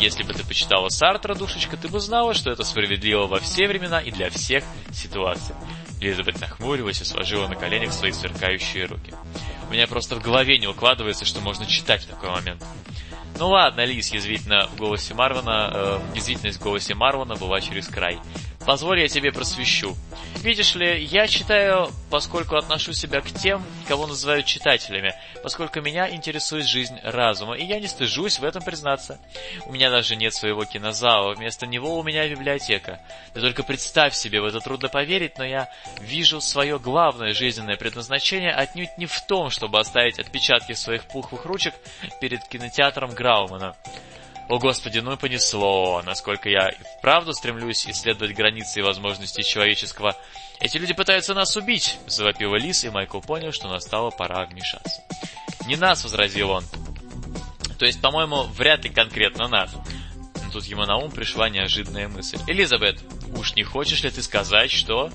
Если 0.00 0.22
бы 0.22 0.32
ты 0.32 0.44
почитала 0.44 0.88
Сартра, 0.88 1.34
душечка, 1.34 1.76
ты 1.76 1.88
бы 1.88 2.00
знала, 2.00 2.32
что 2.32 2.50
это 2.50 2.64
справедливо 2.64 3.26
во 3.26 3.38
все 3.38 3.68
времена 3.68 4.00
и 4.00 4.10
для 4.10 4.30
всех 4.30 4.64
ситуаций». 4.92 5.54
Элизабет 6.00 6.40
нахмурилась 6.40 7.00
и 7.00 7.04
сложила 7.04 7.46
на 7.46 7.56
коленях 7.56 7.92
свои 7.92 8.12
сверкающие 8.12 8.86
руки. 8.86 9.14
«У 9.68 9.72
меня 9.72 9.86
просто 9.86 10.16
в 10.16 10.22
голове 10.22 10.58
не 10.58 10.66
укладывается, 10.66 11.24
что 11.24 11.40
можно 11.40 11.66
читать 11.66 12.04
в 12.04 12.08
такой 12.08 12.30
момент». 12.30 12.64
Ну 13.38 13.48
ладно, 13.48 13.84
Лис, 13.84 14.12
язвительно 14.12 14.66
в 14.68 14.76
голосе 14.76 15.14
Марвана, 15.14 15.70
э, 15.72 16.00
язвительность 16.14 16.58
в 16.58 16.62
голосе 16.62 16.94
Марвана 16.94 17.36
была 17.36 17.60
через 17.60 17.86
край. 17.86 18.18
Позволь 18.70 19.00
я 19.00 19.08
тебе 19.08 19.32
просвещу. 19.32 19.96
Видишь 20.44 20.76
ли, 20.76 21.02
я 21.02 21.26
читаю, 21.26 21.90
поскольку 22.08 22.54
отношу 22.54 22.92
себя 22.92 23.20
к 23.20 23.26
тем, 23.26 23.66
кого 23.88 24.06
называют 24.06 24.46
читателями, 24.46 25.12
поскольку 25.42 25.80
меня 25.80 26.08
интересует 26.08 26.68
жизнь 26.68 26.96
разума, 27.02 27.56
и 27.56 27.64
я 27.64 27.80
не 27.80 27.88
стыжусь 27.88 28.38
в 28.38 28.44
этом 28.44 28.62
признаться. 28.62 29.18
У 29.66 29.72
меня 29.72 29.90
даже 29.90 30.14
нет 30.14 30.34
своего 30.34 30.64
кинозала, 30.66 31.34
вместо 31.34 31.66
него 31.66 31.98
у 31.98 32.04
меня 32.04 32.28
библиотека. 32.28 33.00
Ты 33.34 33.40
только 33.40 33.64
представь 33.64 34.14
себе, 34.14 34.40
в 34.40 34.44
это 34.44 34.60
трудно 34.60 34.88
поверить, 34.88 35.36
но 35.36 35.44
я 35.44 35.68
вижу 36.00 36.40
свое 36.40 36.78
главное 36.78 37.34
жизненное 37.34 37.76
предназначение 37.76 38.52
отнюдь 38.52 38.96
не 38.98 39.06
в 39.06 39.20
том, 39.26 39.50
чтобы 39.50 39.80
оставить 39.80 40.20
отпечатки 40.20 40.74
своих 40.74 41.06
пухлых 41.08 41.44
ручек 41.44 41.74
перед 42.20 42.46
кинотеатром 42.46 43.10
Граумана. 43.10 43.74
О 44.50 44.58
господи, 44.58 44.98
ну 44.98 45.12
и 45.12 45.16
понесло, 45.16 46.02
насколько 46.04 46.48
я 46.48 46.72
вправду 46.98 47.32
стремлюсь 47.34 47.86
исследовать 47.86 48.34
границы 48.34 48.80
и 48.80 48.82
возможности 48.82 49.42
человеческого. 49.42 50.16
Эти 50.58 50.76
люди 50.76 50.92
пытаются 50.92 51.34
нас 51.34 51.56
убить, 51.56 51.98
завопила 52.08 52.56
Лис, 52.56 52.82
и 52.82 52.90
Майкл 52.90 53.20
понял, 53.20 53.52
что 53.52 53.68
настала 53.68 54.10
пора 54.10 54.44
вмешаться. 54.46 55.02
Не 55.68 55.76
нас, 55.76 56.02
возразил 56.02 56.50
он. 56.50 56.64
То 57.78 57.86
есть, 57.86 58.02
по-моему, 58.02 58.42
вряд 58.42 58.82
ли 58.82 58.90
конкретно 58.90 59.46
нас. 59.46 59.72
Но 60.42 60.50
тут 60.52 60.64
ему 60.64 60.84
на 60.84 60.96
ум 60.96 61.12
пришла 61.12 61.48
неожиданная 61.48 62.08
мысль. 62.08 62.38
Элизабет, 62.48 63.04
уж 63.36 63.54
не 63.54 63.62
хочешь 63.62 64.02
ли 64.02 64.10
ты 64.10 64.20
сказать, 64.20 64.72
что... 64.72 65.12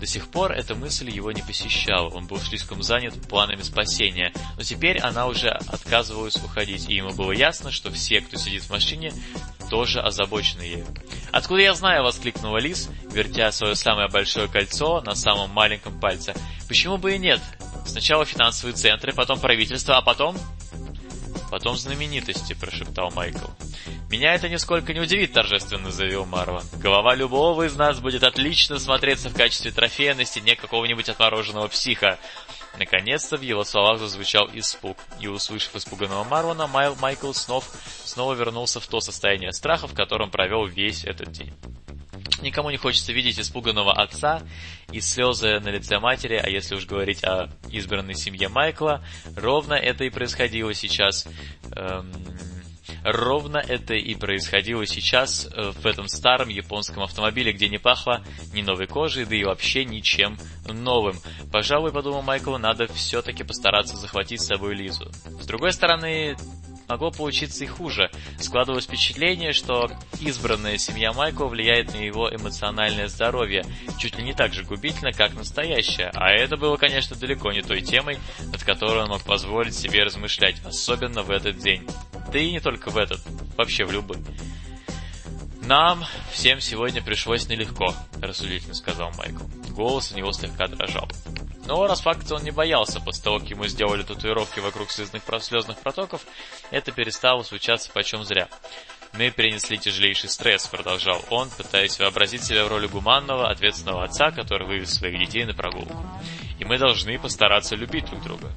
До 0.00 0.06
сих 0.06 0.28
пор 0.28 0.52
эта 0.52 0.74
мысль 0.74 1.10
его 1.10 1.30
не 1.30 1.42
посещала, 1.42 2.08
он 2.08 2.26
был 2.26 2.38
слишком 2.38 2.82
занят 2.82 3.14
планами 3.28 3.60
спасения, 3.60 4.32
но 4.56 4.62
теперь 4.62 4.98
она 4.98 5.26
уже 5.26 5.50
отказывалась 5.50 6.36
уходить, 6.36 6.88
и 6.88 6.94
ему 6.94 7.10
было 7.10 7.32
ясно, 7.32 7.70
что 7.70 7.90
все, 7.90 8.22
кто 8.22 8.38
сидит 8.38 8.62
в 8.62 8.70
машине, 8.70 9.12
тоже 9.68 10.00
озабочены 10.00 10.62
ею. 10.62 10.86
«Откуда 11.32 11.60
я 11.60 11.74
знаю?»— 11.74 12.02
воскликнула 12.04 12.56
Лис, 12.56 12.88
вертя 13.12 13.52
свое 13.52 13.74
самое 13.76 14.08
большое 14.08 14.48
кольцо 14.48 15.02
на 15.02 15.14
самом 15.14 15.50
маленьком 15.50 16.00
пальце. 16.00 16.34
«Почему 16.66 16.96
бы 16.96 17.14
и 17.14 17.18
нет? 17.18 17.40
Сначала 17.86 18.24
финансовые 18.24 18.74
центры, 18.74 19.12
потом 19.12 19.38
правительство, 19.38 19.98
а 19.98 20.02
потом...» 20.02 20.38
«Потом 21.50 21.76
знаменитости»,— 21.76 22.54
прошептал 22.60 23.10
Майкл. 23.10 23.48
«Меня 24.08 24.34
это 24.34 24.48
нисколько 24.48 24.94
не 24.94 25.00
удивит»,— 25.00 25.32
торжественно 25.34 25.90
заявил 25.90 26.24
Марван. 26.24 26.64
«Голова 26.74 27.16
любого 27.16 27.64
из 27.64 27.74
нас 27.74 27.98
будет 27.98 28.22
отлично 28.22 28.78
смотреться 28.78 29.30
в 29.30 29.34
качестве 29.34 29.72
трофея 29.72 30.14
на 30.14 30.24
стене 30.24 30.54
какого-нибудь 30.54 31.08
отмороженного 31.08 31.66
психа». 31.66 32.18
Наконец-то 32.78 33.36
в 33.36 33.42
его 33.42 33.64
словах 33.64 33.98
зазвучал 33.98 34.48
испуг, 34.54 34.96
и, 35.18 35.26
услышав 35.26 35.74
испуганного 35.74 36.22
Марвана, 36.22 36.68
Майл 36.68 36.94
Майкл 37.00 37.32
снов 37.32 37.68
снова 38.04 38.34
вернулся 38.34 38.78
в 38.78 38.86
то 38.86 39.00
состояние 39.00 39.52
страха, 39.52 39.88
в 39.88 39.94
котором 39.94 40.30
провел 40.30 40.66
весь 40.66 41.04
этот 41.04 41.32
день. 41.32 41.52
Никому 42.42 42.70
не 42.70 42.76
хочется 42.76 43.12
видеть 43.12 43.38
испуганного 43.38 43.92
отца 43.92 44.42
и 44.92 45.00
слезы 45.00 45.60
на 45.60 45.68
лице 45.68 45.98
матери, 45.98 46.40
а 46.42 46.48
если 46.48 46.74
уж 46.74 46.86
говорить 46.86 47.22
о 47.24 47.48
избранной 47.70 48.14
семье 48.14 48.48
Майкла, 48.48 49.04
ровно 49.36 49.74
это 49.74 50.04
и 50.04 50.10
происходило 50.10 50.72
сейчас. 50.74 51.26
Эм, 51.76 52.10
ровно 53.04 53.58
это 53.58 53.94
и 53.94 54.14
происходило 54.14 54.86
сейчас 54.86 55.46
э, 55.46 55.72
в 55.72 55.86
этом 55.86 56.08
старом 56.08 56.48
японском 56.48 57.02
автомобиле, 57.02 57.52
где 57.52 57.68
не 57.68 57.78
пахло 57.78 58.22
ни 58.52 58.62
новой 58.62 58.86
кожей, 58.86 59.24
да 59.24 59.36
и 59.36 59.44
вообще 59.44 59.84
ничем 59.84 60.38
новым. 60.66 61.16
Пожалуй, 61.52 61.92
подумал 61.92 62.22
Майкл, 62.22 62.56
надо 62.56 62.86
все-таки 62.92 63.44
постараться 63.44 63.96
захватить 63.96 64.40
с 64.40 64.46
собой 64.46 64.74
Лизу. 64.74 65.10
С 65.40 65.46
другой 65.46 65.72
стороны, 65.72 66.36
могло 66.90 67.12
получиться 67.12 67.64
и 67.64 67.68
хуже. 67.68 68.10
Складывалось 68.38 68.86
впечатление, 68.86 69.52
что 69.52 69.90
избранная 70.20 70.76
семья 70.76 71.12
Майкла 71.12 71.46
влияет 71.46 71.94
на 71.94 71.98
его 71.98 72.28
эмоциональное 72.34 73.06
здоровье 73.06 73.64
чуть 73.98 74.16
ли 74.18 74.24
не 74.24 74.32
так 74.32 74.52
же 74.52 74.64
губительно, 74.64 75.12
как 75.12 75.34
настоящая. 75.34 76.10
А 76.14 76.32
это 76.32 76.56
было, 76.56 76.76
конечно, 76.76 77.14
далеко 77.14 77.52
не 77.52 77.62
той 77.62 77.80
темой, 77.80 78.18
над 78.40 78.64
которой 78.64 79.04
он 79.04 79.10
мог 79.10 79.22
позволить 79.22 79.74
себе 79.74 80.02
размышлять, 80.02 80.56
особенно 80.64 81.22
в 81.22 81.30
этот 81.30 81.58
день. 81.58 81.86
Да 82.32 82.38
и 82.38 82.50
не 82.50 82.60
только 82.60 82.90
в 82.90 82.96
этот, 82.96 83.20
вообще 83.56 83.84
в 83.84 83.92
любой. 83.92 84.18
«Нам 85.70 86.04
всем 86.32 86.60
сегодня 86.60 87.00
пришлось 87.00 87.48
нелегко»,— 87.48 87.94
рассудительно 88.20 88.74
сказал 88.74 89.12
Майкл. 89.16 89.44
Голос 89.68 90.10
у 90.10 90.16
него 90.16 90.32
слегка 90.32 90.66
дрожал. 90.66 91.08
Но 91.64 91.86
расфакта 91.86 92.34
он 92.34 92.42
не 92.42 92.50
боялся, 92.50 92.98
после 92.98 93.22
того, 93.22 93.38
как 93.38 93.50
ему 93.50 93.68
сделали 93.68 94.02
татуировки 94.02 94.58
вокруг 94.58 94.90
слезных, 94.90 95.22
слезных 95.40 95.78
протоков, 95.78 96.22
это 96.72 96.90
перестало 96.90 97.44
случаться 97.44 97.88
почем 97.92 98.24
зря. 98.24 98.48
«Мы 99.12 99.30
перенесли 99.30 99.78
тяжелейший 99.78 100.28
стресс»,— 100.28 100.66
продолжал 100.72 101.24
он, 101.30 101.48
пытаясь 101.50 102.00
вообразить 102.00 102.42
себя 102.42 102.64
в 102.64 102.68
роли 102.68 102.88
гуманного, 102.88 103.48
ответственного 103.48 104.02
отца, 104.02 104.32
который 104.32 104.66
вывез 104.66 104.92
своих 104.92 105.20
детей 105.20 105.44
на 105.44 105.54
прогулку. 105.54 106.04
«И 106.58 106.64
мы 106.64 106.78
должны 106.78 107.16
постараться 107.20 107.76
любить 107.76 108.06
друг 108.06 108.24
друга». 108.24 108.50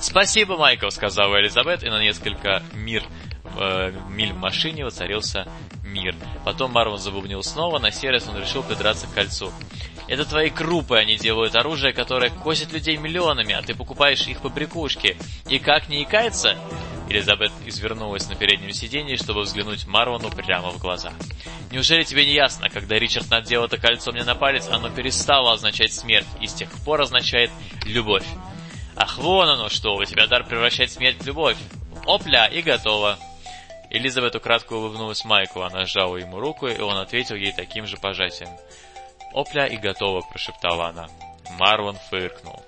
«Спасибо, 0.00 0.56
Майкл»,— 0.56 0.88
сказала 0.90 1.40
Элизабет, 1.40 1.84
и 1.84 1.90
на 1.90 2.02
несколько 2.02 2.60
мир 2.72 3.04
э, 3.56 3.92
миль 4.08 4.32
в 4.32 4.38
машине 4.38 4.84
воцарился 4.84 5.46
мир. 5.92 6.14
Потом 6.44 6.72
Марвин 6.72 6.98
забубнил 6.98 7.42
снова, 7.42 7.78
на 7.78 7.90
раз 7.90 8.28
он 8.28 8.38
решил 8.38 8.62
придраться 8.62 9.06
к 9.06 9.14
кольцу. 9.14 9.52
Это 10.08 10.24
твои 10.24 10.50
крупы, 10.50 10.96
они 10.96 11.16
делают 11.16 11.54
оружие, 11.54 11.92
которое 11.92 12.30
косит 12.30 12.72
людей 12.72 12.96
миллионами, 12.96 13.54
а 13.54 13.62
ты 13.62 13.74
покупаешь 13.74 14.26
их 14.26 14.40
по 14.40 14.48
брякушке. 14.48 15.16
И 15.48 15.58
как 15.58 15.88
не 15.88 16.02
икается? 16.02 16.58
Элизабет 17.08 17.52
извернулась 17.66 18.28
на 18.28 18.34
переднем 18.34 18.72
сиденье, 18.72 19.16
чтобы 19.16 19.42
взглянуть 19.42 19.86
Марвану 19.86 20.30
прямо 20.30 20.70
в 20.70 20.78
глаза. 20.78 21.12
«Неужели 21.70 22.04
тебе 22.04 22.24
не 22.24 22.32
ясно, 22.32 22.68
когда 22.68 22.98
Ричард 22.98 23.30
надел 23.30 23.64
это 23.64 23.78
кольцо 23.78 24.12
мне 24.12 24.24
на 24.24 24.34
палец, 24.34 24.68
оно 24.68 24.90
перестало 24.90 25.52
означать 25.52 25.92
смерть 25.92 26.26
и 26.40 26.46
с 26.46 26.54
тех 26.54 26.70
пор 26.84 27.02
означает 27.02 27.50
любовь? 27.84 28.26
Ах, 28.96 29.18
вон 29.18 29.48
оно 29.48 29.68
что, 29.68 29.94
у 29.94 30.04
тебя 30.04 30.26
дар 30.26 30.44
превращать 30.44 30.90
смерть 30.90 31.22
в 31.22 31.26
любовь. 31.26 31.56
Опля, 32.06 32.46
и 32.46 32.62
готово!» 32.62 33.18
Элизабет 33.92 34.34
украдко 34.34 34.72
улыбнулась 34.72 35.22
Майку, 35.22 35.60
она 35.60 35.84
сжала 35.84 36.16
ему 36.16 36.40
руку, 36.40 36.66
и 36.66 36.80
он 36.80 36.96
ответил 36.96 37.36
ей 37.36 37.52
таким 37.52 37.86
же 37.86 37.98
пожатием. 37.98 38.48
«Опля 39.34 39.66
и 39.66 39.76
готово»,— 39.76 40.22
прошептала 40.30 40.88
она. 40.88 41.08
Марван 41.58 41.96
фыркнул. 42.08 42.58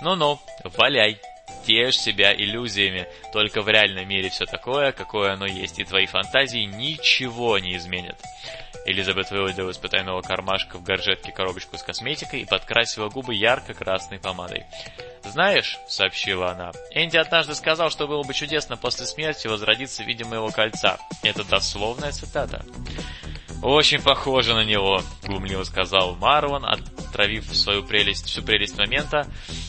«Ну-ну, 0.00 0.38
валяй, 0.76 1.20
тешь 1.64 1.98
себя 1.98 2.34
иллюзиями, 2.34 3.06
только 3.32 3.62
в 3.62 3.68
реальном 3.68 4.08
мире 4.08 4.30
все 4.30 4.46
такое, 4.46 4.92
какое 4.92 5.32
оно 5.32 5.46
есть, 5.46 5.78
и 5.78 5.84
твои 5.84 6.06
фантазии 6.06 6.64
ничего 6.64 7.58
не 7.58 7.76
изменят». 7.76 8.20
Элизабет 8.86 9.30
выловила 9.30 9.70
из 9.70 9.78
потайного 9.78 10.22
кармашка 10.22 10.78
в 10.78 10.82
горжетке 10.82 11.32
коробочку 11.32 11.76
с 11.76 11.82
косметикой 11.82 12.40
и 12.40 12.46
подкрасила 12.46 13.08
губы 13.08 13.34
ярко-красной 13.34 14.18
помадой. 14.18 14.64
«Знаешь»,— 15.22 15.78
сообщила 15.88 16.52
она,— 16.52 16.72
«Энди 16.94 17.18
однажды 17.18 17.54
сказал, 17.54 17.90
что 17.90 18.06
было 18.06 18.22
бы 18.22 18.32
чудесно 18.32 18.76
после 18.76 19.06
смерти 19.06 19.48
возродиться 19.48 20.02
в 20.02 20.06
виде 20.06 20.24
моего 20.24 20.48
кольца. 20.48 20.98
Это 21.22 21.44
дословная 21.44 22.12
цитата». 22.12 22.64
«Очень 23.62 24.00
похоже 24.00 24.54
на 24.54 24.64
него»,— 24.64 25.02
глумливо 25.22 25.64
сказал 25.64 26.16
Марван, 26.16 26.64
отравив 26.64 27.44
свою 27.54 27.82
прелесть, 27.82 28.26
всю 28.26 28.42
прелесть 28.42 28.78
момента, 28.78 29.26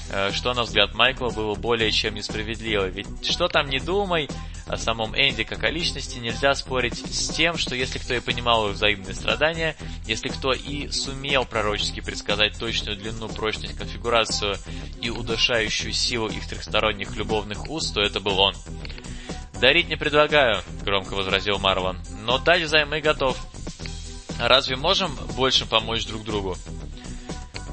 э, 0.09 0.31
что, 0.31 0.53
на 0.53 0.63
взгляд 0.63 0.93
Майкла, 0.93 1.29
было 1.29 1.55
более 1.55 1.91
чем 1.91 2.15
несправедливо. 2.15 2.85
Ведь 2.85 3.07
что 3.29 3.49
там 3.49 3.69
не 3.69 3.79
думай, 3.79 4.29
о 4.67 4.77
самом 4.77 5.13
Энди 5.13 5.43
как 5.43 5.65
о 5.65 5.69
личности 5.69 6.19
нельзя 6.19 6.55
спорить 6.55 6.95
с 6.95 7.29
тем, 7.35 7.57
что 7.57 7.75
если 7.75 7.99
кто 7.99 8.13
и 8.13 8.21
понимал 8.21 8.69
их 8.69 8.75
взаимные 8.75 9.13
страдания, 9.13 9.75
если 10.07 10.29
кто 10.29 10.53
и 10.53 10.87
сумел 10.87 11.43
пророчески 11.43 11.99
предсказать 11.99 12.57
точную 12.57 12.97
длину, 12.97 13.27
прочность, 13.27 13.77
конфигурацию 13.77 14.55
и 15.01 15.09
удушающую 15.09 15.91
силу 15.91 16.29
их 16.29 16.47
трехсторонних 16.47 17.17
любовных 17.17 17.69
уз, 17.69 17.91
то 17.91 17.99
это 17.99 18.21
был 18.21 18.39
он. 18.39 18.55
«Дарить 19.59 19.89
не 19.89 19.97
предлагаю»,— 19.97 20.63
громко 20.83 21.13
возразил 21.13 21.59
Марван,— 21.59 21.99
«но 22.23 22.37
дать 22.37 22.63
взаймы 22.63 23.01
готов». 23.01 23.37
Разве 24.41 24.75
можем 24.75 25.15
больше 25.35 25.67
помочь 25.67 26.05
друг 26.05 26.23
другу? 26.23 26.57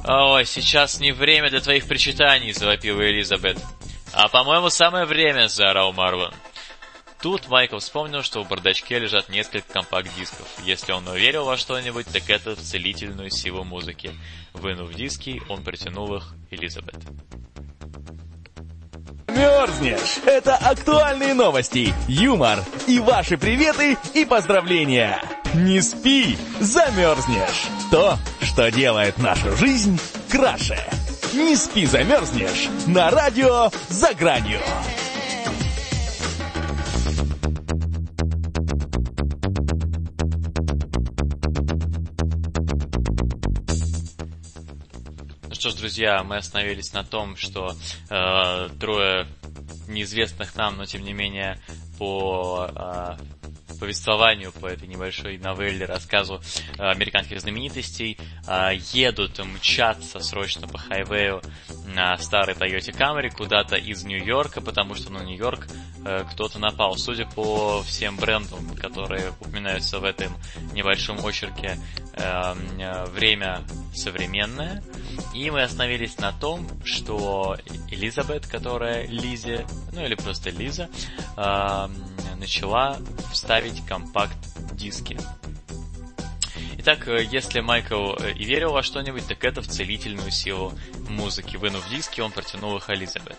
Ой, 0.05 0.45
сейчас 0.45 1.01
не 1.01 1.13
время 1.13 1.49
для 1.49 1.61
твоих 1.61 1.87
причитаний, 1.87 2.53
завопила 2.53 3.01
Элизабет. 3.01 3.59
А 4.13 4.29
по-моему, 4.29 4.69
самое 4.69 5.07
время, 5.07 5.49
заорал 5.49 5.95
Марван. 5.95 6.35
Тут 7.23 7.49
Майкл 7.49 7.79
вспомнил, 7.79 8.23
что 8.23 8.45
в 8.45 8.49
бардачке 8.49 8.99
лежат 8.99 9.29
несколько 9.31 9.73
компакт-дисков. 9.73 10.47
Если 10.65 10.93
он 10.93 11.09
уверил 11.09 11.47
во 11.47 11.57
что-нибудь, 11.57 12.07
так 12.07 12.29
это 12.29 12.55
в 12.55 12.61
целительную 12.61 13.31
силу 13.31 13.65
музыки. 13.65 14.13
Вынув 14.53 14.95
диски, 14.95 15.43
он 15.49 15.65
протянул 15.65 16.15
их 16.15 16.35
Элизабет. 16.51 16.97
Мерзнешь! 19.39 20.19
Это 20.27 20.57
актуальные 20.57 21.33
новости, 21.33 21.95
юмор 22.09 22.59
и 22.89 22.99
ваши 22.99 23.39
приветы 23.39 23.97
и 24.13 24.25
поздравления! 24.25 25.23
Не 25.55 25.81
спи, 25.81 26.37
замерзнешь. 26.59 27.69
То, 27.93 28.19
что 28.43 28.69
делает 28.73 29.19
нашу 29.19 29.57
жизнь 29.57 30.01
краше. 30.29 30.79
Не 31.33 31.55
спи, 31.55 31.87
замерзнешь. 31.87 32.69
На 32.87 33.11
радио 33.11 33.71
«За 33.89 34.13
гранью». 34.13 34.59
Что 45.69 45.77
ж, 45.77 45.81
друзья, 45.81 46.25
мы 46.25 46.39
остановились 46.39 46.95
на 46.95 47.05
том, 47.05 47.37
что 47.37 47.77
э, 48.09 48.69
трое 48.81 49.27
неизвестных 49.87 50.55
нам, 50.57 50.79
но 50.79 50.87
тем 50.87 51.05
не 51.05 51.13
менее 51.13 51.61
по 51.99 52.71
э, 52.75 53.17
повествованию, 53.79 54.53
по 54.53 54.67
этой 54.67 54.89
небольшой 54.89 55.39
новелле, 55.39 55.87
рассказу 55.87 56.41
э, 56.79 56.83
американских 56.83 57.41
знаменитостей, 57.41 58.19
э, 58.47 58.71
едут, 58.93 59.39
мчатся 59.39 60.21
срочно 60.21 60.67
по 60.67 60.79
хайвею 60.79 61.41
на 61.87 62.17
старой 62.19 62.55
Toyota 62.55 62.93
Camry 62.97 63.31
куда-то 63.31 63.77
из 63.77 64.05
Нью-Йорка, 64.05 64.61
потому 64.61 64.95
что 64.95 65.13
на 65.13 65.23
Нью-Йорк 65.23 65.69
э, 66.05 66.25
кто-то 66.33 66.59
напал. 66.59 66.97
Судя 66.97 67.27
по 67.27 67.83
всем 67.83 68.17
брендам, 68.17 68.69
которые 68.77 69.31
упоминаются 69.41 70.01
в 70.01 70.05
этом 70.05 70.35
небольшом 70.73 71.25
очерке, 71.25 71.79
время 73.15 73.63
современное. 73.95 74.83
И 75.35 75.51
мы 75.51 75.63
остановились 75.63 76.19
на 76.19 76.33
том, 76.33 76.67
что 76.85 77.57
Элизабет, 77.91 78.47
которая 78.47 79.07
Лизе, 79.07 79.67
ну 79.93 80.05
или 80.05 80.15
просто 80.17 80.51
Лиза, 80.51 80.89
начала 82.37 82.99
вставить 83.33 83.85
компакт-диски. 83.87 85.19
Итак, 86.79 87.09
э, 87.09 87.25
если 87.25 87.61
Майкл 87.61 88.15
э, 88.15 88.33
и 88.33 88.45
верил 88.45 88.73
во 88.73 88.83
что-нибудь, 88.83 89.27
так 89.27 89.45
это 89.45 89.61
в 89.61 89.69
целительную 89.69 90.31
силу 90.31 90.73
музыки. 91.09 91.57
Вынув 91.57 91.89
диски, 91.91 92.21
он 92.21 92.33
протянул 92.33 92.77
их 92.77 92.89
Элизабет. 92.89 93.37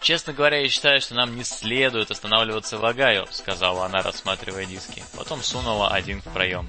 «Честно 0.00 0.32
говоря, 0.32 0.60
я 0.60 0.68
считаю, 0.70 1.00
что 1.00 1.14
нам 1.14 1.36
не 1.36 1.44
следует 1.44 2.10
останавливаться 2.10 2.78
в 2.78 2.84
Огайо»,— 2.86 3.26
сказала 3.30 3.84
она, 3.84 4.00
рассматривая 4.02 4.64
диски. 4.64 5.02
Потом 5.14 5.42
сунула 5.42 5.88
один 5.88 6.22
в 6.22 6.32
проем. 6.32 6.68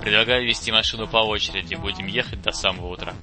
«Предлагаю 0.00 0.46
вести 0.46 0.72
машину 0.72 1.06
по 1.06 1.18
очереди, 1.18 1.74
будем 1.74 2.06
ехать 2.06 2.40
до 2.40 2.52
самого 2.52 2.88
утра». 2.88 3.14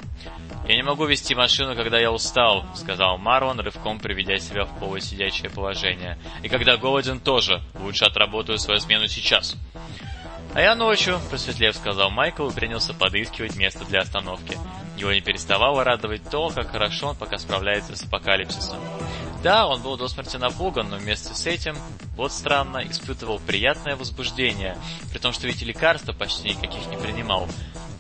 «Я 0.68 0.76
не 0.76 0.84
могу 0.84 1.06
вести 1.06 1.34
машину, 1.34 1.76
когда 1.76 1.98
я 1.98 2.12
устал»,— 2.12 2.64
сказал 2.76 3.18
Марван, 3.18 3.60
рывком 3.60 4.00
приведя 4.00 4.38
себя 4.38 4.66
в 4.66 4.80
полусидячее 4.80 5.50
положение. 5.50 6.20
«И 6.44 6.48
когда 6.48 6.78
голоден 6.78 7.20
тоже. 7.20 7.60
Лучше 7.74 8.06
отработаю 8.06 8.60
свою 8.60 8.80
смену 8.80 9.08
сейчас». 9.08 9.56
«А 10.54 10.62
я 10.62 10.76
ночью»,— 10.76 11.20
просветлев, 11.30 11.76
сказал 11.76 12.12
Майкл 12.12 12.48
и 12.50 12.54
принялся 12.54 12.94
подыскивать 12.94 13.56
место 13.56 13.84
для 13.86 14.02
остановки. 14.02 14.58
Его 14.96 15.12
не 15.12 15.22
переставало 15.22 15.84
радовать 15.84 16.22
то, 16.30 16.50
как 16.50 16.72
хорошо 16.72 17.10
он 17.10 17.16
пока 17.16 17.40
справляется 17.40 17.96
с 17.96 18.04
апокалипсисом. 18.04 18.80
Да, 19.42 19.68
он 19.68 19.82
был 19.82 19.96
до 19.96 20.10
смерти 20.10 20.36
напуган, 20.36 20.90
но 20.90 20.98
вместе 20.98 21.34
с 21.34 21.46
этим, 21.48 21.78
вот 22.18 22.34
странно, 22.34 22.84
испытывал 22.90 23.40
приятное 23.40 23.96
возбуждение, 23.96 24.78
при 25.12 25.20
том, 25.20 25.32
что 25.32 25.48
ведь 25.48 25.62
лекарства 25.62 26.12
почти 26.12 26.50
никаких 26.50 26.86
не 26.88 26.98
принимал. 26.98 27.48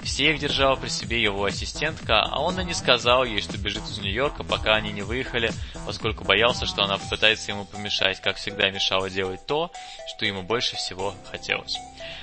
Всех 0.03 0.39
держала 0.39 0.75
при 0.75 0.89
себе 0.89 1.21
его 1.21 1.43
ассистентка, 1.45 2.23
а 2.23 2.41
он 2.41 2.59
и 2.59 2.63
не 2.63 2.73
сказал 2.73 3.25
ей, 3.25 3.41
что 3.41 3.57
бежит 3.57 3.83
из 3.83 3.99
Нью-Йорка, 3.99 4.43
пока 4.43 4.75
они 4.75 4.91
не 4.91 5.01
выехали, 5.01 5.51
поскольку 5.85 6.23
боялся, 6.23 6.65
что 6.65 6.83
она 6.83 6.97
попытается 6.97 7.51
ему 7.51 7.65
помешать, 7.65 8.21
как 8.21 8.37
всегда 8.37 8.69
мешала 8.69 9.09
делать 9.09 9.45
то, 9.45 9.71
что 10.07 10.25
ему 10.25 10.41
больше 10.41 10.77
всего 10.77 11.13
хотелось. 11.29 11.77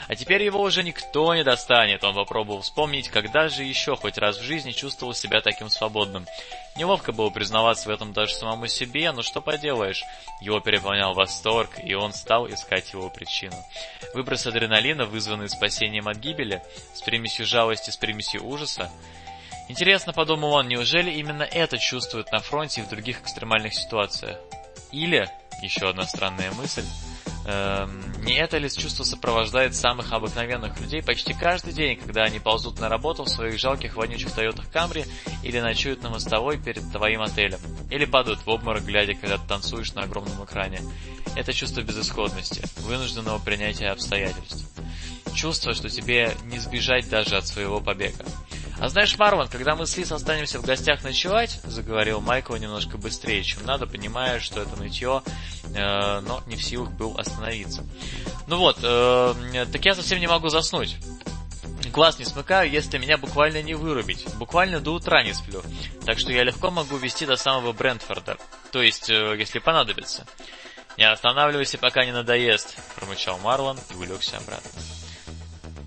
А 0.08 0.14
теперь 0.14 0.42
его 0.42 0.60
уже 0.62 0.82
никто 0.82 1.34
не 1.34 1.44
достанет. 1.44 2.04
Он 2.04 2.14
попробовал 2.14 2.62
вспомнить, 2.62 3.08
когда 3.08 3.48
же 3.48 3.62
еще 3.62 3.96
хоть 3.96 4.18
раз 4.18 4.38
в 4.38 4.42
жизни 4.42 4.72
чувствовал 4.72 5.14
себя 5.14 5.40
таким 5.40 5.68
свободным. 5.68 6.26
Неловко 6.76 7.12
было 7.12 7.30
признаваться 7.30 7.88
в 7.88 7.92
этом 7.92 8.12
даже 8.12 8.34
самому 8.34 8.66
себе, 8.66 9.10
но 9.12 9.22
что 9.22 9.40
поделаешь. 9.40 10.02
Его 10.40 10.60
переполнял 10.60 11.14
восторг, 11.14 11.70
и 11.82 11.94
он 11.94 12.12
стал 12.12 12.48
искать 12.48 12.92
его 12.92 13.08
причину. 13.08 13.56
Выброс 14.14 14.46
адреналина, 14.46 15.06
вызванный 15.06 15.48
спасением 15.48 16.08
от 16.08 16.18
гибели, 16.18 16.62
с 16.94 17.00
примесью 17.02 17.46
жалости, 17.46 17.90
с 17.90 17.96
примесью 17.96 18.46
ужаса, 18.46 18.90
Интересно, 19.68 20.12
подумал 20.12 20.52
он, 20.52 20.68
неужели 20.68 21.10
именно 21.10 21.42
это 21.42 21.76
чувствуют 21.78 22.30
на 22.30 22.38
фронте 22.38 22.80
и 22.80 22.84
в 22.84 22.88
других 22.88 23.20
экстремальных 23.22 23.74
ситуациях? 23.74 24.38
Или, 24.92 25.28
еще 25.60 25.88
одна 25.88 26.06
странная 26.06 26.52
мысль, 26.52 26.84
не 27.46 28.34
это 28.38 28.58
ли 28.58 28.68
чувство 28.68 29.04
сопровождает 29.04 29.76
самых 29.76 30.12
обыкновенных 30.12 30.80
людей 30.80 31.00
почти 31.00 31.32
каждый 31.32 31.72
день, 31.72 31.96
когда 31.96 32.24
они 32.24 32.40
ползут 32.40 32.80
на 32.80 32.88
работу 32.88 33.22
в 33.22 33.28
своих 33.28 33.60
жалких 33.60 33.96
вонючих 33.96 34.32
Тойотах 34.32 34.68
Камри 34.70 35.04
или 35.44 35.60
ночуют 35.60 36.02
на 36.02 36.10
мостовой 36.10 36.58
перед 36.58 36.90
твоим 36.90 37.22
отелем, 37.22 37.60
или 37.88 38.04
падают 38.04 38.44
в 38.44 38.48
обморок, 38.48 38.84
глядя, 38.84 39.14
когда 39.14 39.38
ты 39.38 39.46
танцуешь 39.46 39.92
на 39.94 40.02
огромном 40.02 40.44
экране. 40.44 40.80
Это 41.36 41.52
чувство 41.52 41.82
безысходности, 41.82 42.62
вынужденного 42.78 43.38
принятия 43.38 43.90
обстоятельств. 43.90 44.66
Чувство, 45.34 45.74
что 45.74 45.88
тебе 45.88 46.34
не 46.46 46.58
сбежать 46.58 47.08
даже 47.08 47.36
от 47.36 47.46
своего 47.46 47.80
побега. 47.80 48.24
А 48.78 48.88
знаешь, 48.88 49.16
Марван, 49.16 49.48
когда 49.48 49.74
мы 49.74 49.86
с 49.86 49.96
Лиз 49.96 50.12
останемся 50.12 50.58
в 50.58 50.62
гостях 50.62 51.02
ночевать, 51.02 51.60
заговорил 51.64 52.20
Майкл 52.20 52.54
немножко 52.56 52.98
быстрее, 52.98 53.42
чем 53.42 53.64
надо, 53.64 53.86
понимая, 53.86 54.38
что 54.38 54.60
это 54.60 54.76
нытье, 54.76 55.22
э, 55.74 56.20
но 56.20 56.42
не 56.46 56.56
в 56.56 56.62
силах 56.62 56.90
был 56.90 57.16
остановиться. 57.18 57.84
Ну 58.46 58.58
вот, 58.58 58.78
э, 58.82 59.66
так 59.72 59.84
я 59.84 59.94
совсем 59.94 60.20
не 60.20 60.26
могу 60.26 60.50
заснуть. 60.50 60.96
Глаз 61.90 62.18
не 62.18 62.26
смыкаю, 62.26 62.70
если 62.70 62.98
меня 62.98 63.16
буквально 63.16 63.62
не 63.62 63.74
вырубить. 63.74 64.26
Буквально 64.34 64.80
до 64.80 64.92
утра 64.92 65.22
не 65.22 65.32
сплю. 65.32 65.62
Так 66.04 66.18
что 66.18 66.30
я 66.32 66.44
легко 66.44 66.70
могу 66.70 66.96
вести 66.96 67.24
до 67.24 67.36
самого 67.36 67.72
Брентфорда. 67.72 68.36
То 68.72 68.82
есть, 68.82 69.08
э, 69.08 69.36
если 69.38 69.58
понадобится. 69.58 70.26
Не 70.98 71.10
останавливайся, 71.10 71.78
пока 71.78 72.04
не 72.04 72.12
надоест, 72.12 72.76
промычал 72.96 73.38
Марлон 73.38 73.78
и 73.90 73.94
улегся 73.94 74.36
обратно. 74.36 74.70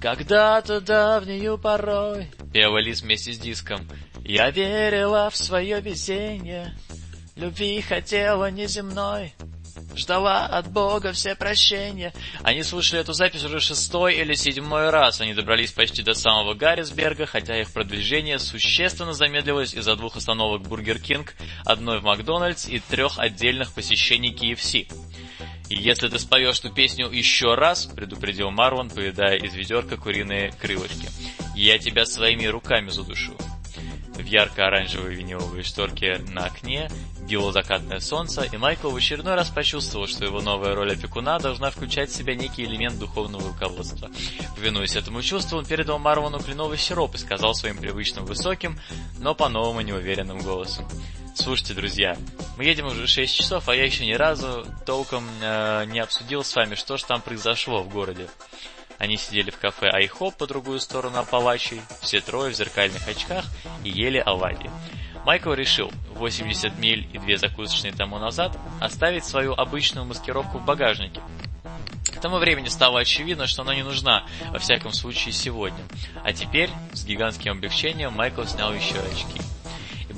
Когда-то 0.02 0.82
давнюю 0.82 1.58
порой 1.58 2.32
Пела 2.60 2.80
Лиз 2.80 3.04
вместе 3.04 3.32
с 3.32 3.40
диском 3.40 3.88
Я 4.26 4.52
верила 4.52 5.30
в 5.30 5.38
свое 5.38 5.80
везение 5.80 6.76
Любви 7.38 7.80
хотела 7.80 8.52
неземной 8.52 9.34
Ждала 9.96 10.46
от 10.46 10.70
Бога 10.70 11.14
все 11.14 11.36
прощения. 11.36 12.14
Они 12.44 12.64
слушали 12.64 13.00
эту 13.00 13.14
запись 13.14 13.46
уже 13.46 13.62
шестой 13.62 14.16
или 14.16 14.34
седьмой 14.34 14.90
раз. 14.90 15.22
Они 15.22 15.34
добрались 15.34 15.72
почти 15.72 16.04
до 16.04 16.14
самого 16.14 16.54
Гаррисберга, 16.54 17.26
хотя 17.26 17.60
их 17.60 17.72
продвижение 17.72 18.40
существенно 18.40 19.14
замедлилось 19.14 19.74
из-за 19.74 19.96
двух 19.96 20.18
остановок 20.18 20.64
Burger 20.64 21.00
King, 21.00 21.36
одной 21.66 22.00
в 22.00 22.04
Макдональдс 22.04 22.68
и 22.68 22.80
трех 22.80 23.20
отдельных 23.20 23.74
посещений 23.74 24.34
KFC. 24.34 24.92
Если 25.70 26.08
ты 26.08 26.20
споешь 26.20 26.60
эту 26.60 26.72
песню 26.72 27.10
еще 27.10 27.56
раз, 27.56 27.86
предупредил 27.86 28.52
Марван, 28.52 28.90
поедая 28.90 29.38
из 29.38 29.54
ведерка 29.54 29.98
куриные 29.98 30.52
крылышки, 30.52 31.08
я 31.60 31.78
тебя 31.78 32.06
своими 32.06 32.46
руками 32.46 32.90
задушу. 32.90 33.34
В 34.16 34.26
ярко-оранжевой 34.26 35.16
виниловой 35.16 35.64
шторке 35.64 36.20
на 36.30 36.46
окне 36.46 36.90
било 37.22 37.52
закатное 37.52 38.00
солнце, 38.00 38.44
и 38.44 38.58
Майкл 38.58 38.90
в 38.90 38.96
очередной 38.96 39.36
раз 39.36 39.50
почувствовал, 39.50 40.08
что 40.08 40.26
его 40.26 40.42
новая 40.42 40.76
роль 40.76 40.94
опекуна 40.94 41.40
должна 41.40 41.70
включать 41.70 42.10
в 42.10 42.16
себя 42.16 42.36
некий 42.36 42.64
элемент 42.64 42.98
духовного 42.98 43.48
руководства. 43.50 44.10
Повинуясь 44.56 44.96
этому 44.96 45.22
чувству, 45.22 45.58
он 45.58 45.66
передал 45.66 46.00
Марвану 46.00 46.40
кленовый 46.40 46.78
сироп 46.78 47.16
и 47.16 47.18
сказал 47.18 47.54
своим 47.54 47.78
привычным 47.78 48.26
высоким, 48.26 48.78
но 49.20 49.36
по-новому 49.36 49.82
неуверенным 49.82 50.40
голосом. 50.40 50.86
Слушайте, 51.36 51.74
друзья, 51.74 52.18
мы 52.58 52.66
едем 52.66 52.88
уже 52.88 53.08
6 53.08 53.34
часов, 53.34 53.70
а 53.70 53.76
я 53.76 53.86
еще 53.86 54.06
ни 54.06 54.14
разу 54.14 54.66
толком 54.86 55.24
э, 55.42 55.86
не 55.86 56.00
обсудил 56.00 56.44
с 56.44 56.54
вами, 56.56 56.76
что 56.76 56.98
же 56.98 57.06
там 57.06 57.22
произошло 57.22 57.84
в 57.84 57.90
городе. 57.90 58.28
Они 59.00 59.18
сидели 59.18 59.50
в 59.50 59.58
кафе 59.58 59.90
Айхоп 59.90 60.36
по 60.36 60.46
другую 60.46 60.80
сторону 60.80 61.18
Апалачей, 61.18 61.82
все 62.02 62.20
трое 62.20 62.52
в 62.52 62.56
зеркальных 62.56 63.08
очках 63.08 63.46
и 63.84 63.90
ели 63.90 64.22
оладьи. 64.24 64.70
Майкл 65.26 65.54
решил 65.54 65.92
80 66.10 66.78
миль 66.78 67.08
и 67.14 67.18
две 67.18 67.38
закусочные 67.38 67.94
тому 67.94 68.20
назад 68.20 68.58
оставить 68.80 69.26
свою 69.26 69.54
обычную 69.54 70.06
маскировку 70.06 70.60
в 70.60 70.66
багажнике. 70.66 71.22
К 72.04 72.22
тому 72.22 72.38
времени 72.38 72.68
стало 72.68 73.00
очевидно, 73.00 73.48
что 73.48 73.62
она 73.62 73.74
не 73.74 73.84
нужна, 73.84 74.26
во 74.52 74.60
всяком 74.60 74.92
случае 74.92 75.32
сегодня. 75.32 75.80
А 76.24 76.34
теперь, 76.34 76.70
с 76.92 77.06
гигантским 77.06 77.54
облегчением, 77.54 78.14
Майкл 78.14 78.44
снял 78.44 78.74
еще 78.74 79.00
очки 79.00 79.40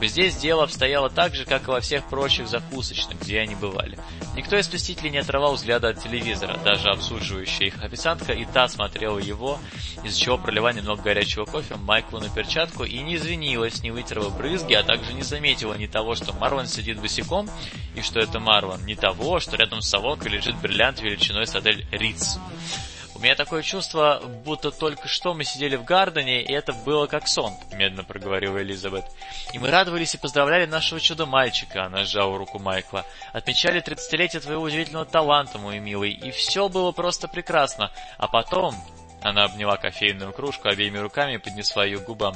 ибо 0.01 0.07
здесь 0.07 0.35
дело 0.35 0.63
обстояло 0.63 1.11
так 1.11 1.35
же, 1.35 1.45
как 1.45 1.67
и 1.67 1.71
во 1.71 1.79
всех 1.79 2.03
прочих 2.09 2.47
закусочных, 2.47 3.21
где 3.21 3.39
они 3.39 3.53
бывали. 3.53 3.99
Никто 4.33 4.57
из 4.57 4.67
посетителей 4.67 5.09
не 5.09 5.17
отрывал 5.17 5.55
взгляда 5.55 5.89
от 5.89 6.01
телевизора, 6.01 6.57
даже 6.63 6.89
обслуживающая 6.89 7.67
их 7.67 7.83
официантка 7.83 8.31
и 8.31 8.45
та 8.45 8.69
смотрела 8.69 9.19
его, 9.19 9.59
из-за 10.05 10.17
чего 10.17 10.37
пролила 10.37 10.71
немного 10.71 11.01
горячего 11.01 11.43
кофе 11.43 11.75
Майклу 11.75 12.19
на 12.19 12.29
перчатку 12.29 12.85
и 12.85 12.99
не 12.99 13.17
извинилась, 13.17 13.83
не 13.83 13.91
вытерла 13.91 14.29
брызги, 14.29 14.73
а 14.73 14.83
также 14.83 15.13
не 15.13 15.23
заметила 15.23 15.73
ни 15.73 15.85
того, 15.85 16.15
что 16.15 16.31
Марван 16.33 16.67
сидит 16.67 16.99
босиком, 16.99 17.49
и 17.93 18.01
что 18.01 18.21
это 18.21 18.39
Марван, 18.39 18.85
ни 18.85 18.93
того, 18.93 19.41
что 19.41 19.57
рядом 19.57 19.81
с 19.81 19.89
совокой 19.89 20.31
лежит 20.31 20.55
бриллиант 20.55 21.01
величиной 21.01 21.45
с 21.45 21.53
отель 21.53 21.85
Риц. 21.91 22.37
Меня 23.21 23.35
такое 23.35 23.61
чувство, 23.61 24.19
будто 24.43 24.71
только 24.71 25.07
что 25.07 25.35
мы 25.35 25.43
сидели 25.43 25.75
в 25.75 25.83
Гардене, 25.83 26.41
и 26.41 26.51
это 26.51 26.73
было 26.73 27.05
как 27.05 27.27
сон, 27.27 27.53
медленно 27.71 28.03
проговорила 28.03 28.59
Элизабет. 28.63 29.05
И 29.53 29.59
мы 29.59 29.69
радовались 29.69 30.15
и 30.15 30.17
поздравляли 30.17 30.65
нашего 30.65 30.99
чудо-мальчика, 30.99 31.85
она 31.85 32.03
сжала 32.03 32.35
руку 32.35 32.57
Майкла. 32.57 33.05
Отмечали 33.31 33.79
тридцатилетие 33.79 34.41
твоего 34.41 34.63
удивительного 34.63 35.05
таланта, 35.05 35.59
мой 35.59 35.77
милый, 35.77 36.11
и 36.11 36.31
все 36.31 36.67
было 36.67 36.91
просто 36.93 37.27
прекрасно. 37.27 37.91
А 38.17 38.27
потом, 38.27 38.73
Она 39.21 39.43
обняла 39.43 39.77
кофейную 39.77 40.33
кружку 40.33 40.67
обеими 40.67 40.97
руками 40.97 41.35
и 41.35 41.37
поднесла 41.37 41.85
ее 41.85 41.99
к 41.99 42.05
губам. 42.05 42.35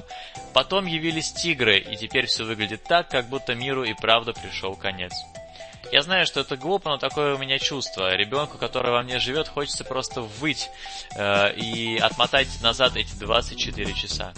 Потом 0.54 0.86
явились 0.86 1.32
тигры, 1.34 1.80
и 1.80 1.96
теперь 1.96 2.28
все 2.28 2.44
выглядит 2.44 2.84
так, 2.84 3.10
как 3.10 3.26
будто 3.28 3.56
миру 3.56 3.84
и 3.84 3.94
правда 3.94 4.34
пришел 4.34 4.76
конец. 4.76 5.14
Я 5.92 6.02
знаю, 6.02 6.26
что 6.26 6.42
это 6.42 6.58
глупо, 6.58 6.90
но 6.90 6.98
такое 6.98 7.36
у 7.36 7.38
меня 7.38 7.60
чувство. 7.60 8.16
Ребенку, 8.16 8.58
который 8.58 8.92
во 8.92 9.04
мне 9.04 9.20
живет, 9.20 9.48
хочется 9.48 9.84
просто 9.84 10.22
выть 10.22 10.70
э, 11.16 11.56
и 11.56 11.98
отмотать 11.98 12.48
назад 12.62 12.96
эти 12.96 13.14
24 13.16 13.94
часа. 13.94 14.34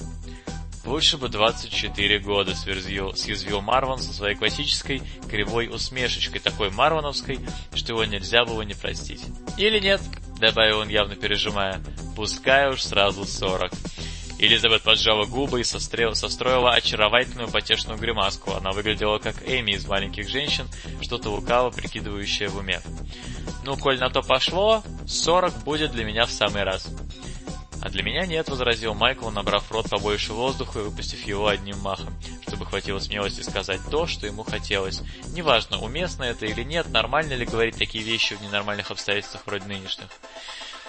Лучше 0.85 1.17
бы 1.17 1.27
24 1.27 2.19
года, 2.19 2.55
сверзил, 2.55 3.13
съязвил 3.13 3.59
Марван 3.61 3.99
со 3.99 4.13
своей 4.13 4.35
классической 4.35 5.01
кривой 5.29 5.67
усмешечкой, 5.67 6.39
такой 6.39 6.69
марвановской, 6.69 7.39
что 7.75 7.91
его 7.91 8.05
нельзя 8.05 8.45
было 8.45 8.61
не 8.61 8.73
простить. 8.73 9.21
Или 9.57 9.79
нет, 9.79 9.99
добавил 10.39 10.79
он, 10.79 10.87
явно 10.87 11.15
пережимая, 11.15 11.81
пускай 12.15 12.69
уж 12.69 12.83
сразу 12.83 13.25
40. 13.25 13.73
Элизабет 14.39 14.83
поджала 14.83 15.25
губы 15.25 15.61
и 15.61 15.63
сострел, 15.63 16.13
состроила 16.13 16.73
очаровательную 16.73 17.49
потешную 17.49 17.97
гримаску. 17.97 18.53
Она 18.53 18.71
выглядела 18.71 19.17
как 19.17 19.35
Эми 19.47 19.71
из 19.71 19.87
«Маленьких 19.87 20.29
женщин», 20.29 20.67
что-то 21.01 21.29
лукаво 21.29 21.71
прикидывающее 21.71 22.47
в 22.47 22.57
уме. 22.57 22.81
«Ну, 23.63 23.75
коль 23.77 23.99
на 23.99 24.09
то 24.09 24.21
пошло, 24.21 24.83
40 25.07 25.63
будет 25.63 25.91
для 25.91 26.05
меня 26.05 26.25
в 26.25 26.31
самый 26.31 26.63
раз». 26.63 26.87
«А 27.81 27.89
для 27.89 28.03
меня 28.03 28.25
нет»,— 28.25 28.49
возразил 28.49 28.93
Майкл, 28.93 29.29
набрав 29.29 29.63
в 29.63 29.71
рот 29.71 29.89
побольше 29.89 30.33
воздуха 30.33 30.79
и 30.79 30.83
выпустив 30.83 31.25
его 31.25 31.47
одним 31.47 31.79
махом, 31.79 32.13
чтобы 32.47 32.65
хватило 32.65 32.99
смелости 32.99 33.41
сказать 33.41 33.79
то, 33.89 34.07
что 34.07 34.27
ему 34.27 34.43
хотелось. 34.43 35.01
Неважно, 35.33 35.79
уместно 35.79 36.23
это 36.23 36.45
или 36.45 36.63
нет, 36.63 36.89
нормально 36.89 37.33
ли 37.33 37.45
говорить 37.45 37.77
такие 37.77 38.03
вещи 38.03 38.33
в 38.33 38.41
ненормальных 38.41 38.91
обстоятельствах 38.91 39.43
вроде 39.45 39.65
нынешних. 39.65 40.09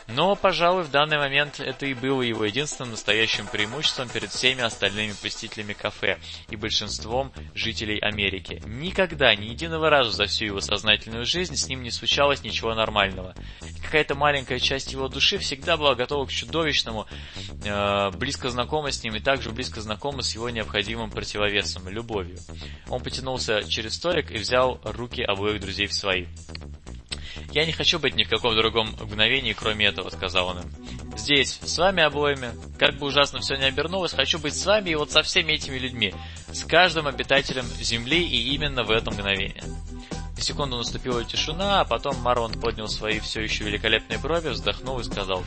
Но, 0.09 0.35
пожалуй, 0.37 0.85
в 0.85 0.91
данный 0.91 1.19
момент 1.19 1.61
это 1.61 1.85
и 1.85 1.93
было 1.93 2.23
его 2.23 2.45
единственным 2.45 2.93
настоящим 2.93 3.47
преимуществом 3.47 4.09
перед 4.09 4.31
всеми 4.31 4.63
остальными 4.63 5.13
посетителями 5.21 5.75
кафе 5.75 6.19
и 6.49 6.57
большинством 6.57 7.31
жителей 7.55 7.99
Америки. 7.99 8.63
Никогда, 8.67 9.35
ни 9.35 9.47
единого 9.47 9.91
разу 9.91 10.11
за 10.11 10.25
всю 10.25 10.47
его 10.47 10.61
сознательную 10.61 11.27
жизнь 11.27 11.57
с 11.57 11.69
ним 11.69 11.83
не 11.83 11.91
случалось 11.91 12.43
ничего 12.43 12.75
нормального. 12.75 13.35
Какая-то 13.85 14.15
маленькая 14.15 14.59
часть 14.59 14.93
его 14.93 15.09
души 15.09 15.39
всегда 15.39 15.77
была 15.77 15.95
готова 15.95 16.25
к 16.25 16.31
чудовищному, 16.31 17.07
э, 17.65 18.11
близко 18.13 18.49
знакома 18.49 18.91
с 18.91 19.03
ним 19.03 19.15
и 19.17 19.21
также 19.21 19.51
близко 19.51 19.83
знакома 19.83 20.23
с 20.23 20.35
его 20.35 20.49
необходимым 20.49 21.11
противовесом– 21.11 21.87
любовью. 21.91 22.39
Он 22.89 23.03
потянулся 23.03 23.63
через 23.69 23.95
столик 23.95 24.31
и 24.31 24.39
взял 24.39 24.81
руки 24.85 25.23
обоих 25.23 25.61
друзей 25.61 25.87
в 25.87 25.93
свои. 25.93 26.27
«Я 27.51 27.65
не 27.65 27.73
хочу 27.73 27.99
быть 27.99 28.15
ни 28.15 28.25
в 28.25 28.29
каком 28.29 28.55
другом 28.57 28.91
мгновении, 29.01 29.53
кроме 29.53 29.87
этого»,— 29.87 30.11
сказал 30.11 30.49
он 30.49 30.59
им. 30.61 31.17
«Здесь, 31.17 31.59
с 31.63 31.79
вами 31.79 32.03
обоими, 32.03 32.51
как 32.79 32.99
бы 32.99 33.07
ужасно 33.07 33.41
все 33.41 33.57
не 33.57 33.65
обернулось, 33.65 34.13
хочу 34.13 34.39
быть 34.39 34.55
с 34.55 34.67
вами 34.67 34.91
и 34.91 34.95
вот 34.95 35.11
со 35.11 35.23
всеми 35.23 35.53
этими 35.53 35.79
людьми, 35.79 36.15
с 36.53 36.65
каждым 36.65 37.07
обитателем 37.07 37.65
Земли 37.81 38.23
и 38.23 38.55
именно 38.55 38.85
в 38.85 38.91
это 38.91 39.11
мгновение». 39.11 39.65
На 40.37 40.43
секунду 40.43 40.77
наступила 40.77 41.25
тишина, 41.25 41.81
а 41.81 41.85
потом 41.85 42.17
Марван 42.21 42.53
поднял 42.53 42.87
свои 42.87 43.19
все 43.19 43.41
еще 43.41 43.65
великолепные 43.65 44.19
брови, 44.19 44.51
вздохнул 44.51 45.01
и 45.01 45.05
сказал... 45.05 45.43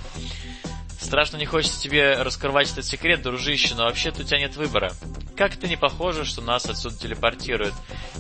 Страшно 1.02 1.38
не 1.38 1.48
хочется 1.48 1.82
тебе 1.82 2.14
раскрывать 2.22 2.72
этот 2.72 2.86
секрет, 2.86 3.24
дружище, 3.24 3.74
но 3.74 3.86
вообще-то 3.86 4.22
у 4.22 4.24
тебя 4.24 4.38
нет 4.38 4.56
выбора. 4.56 4.94
Как 5.36 5.56
это 5.56 5.68
не 5.68 5.76
похоже, 5.76 6.26
что 6.26 6.42
нас 6.42 6.68
отсюда 6.68 6.96
телепортируют. 6.96 7.74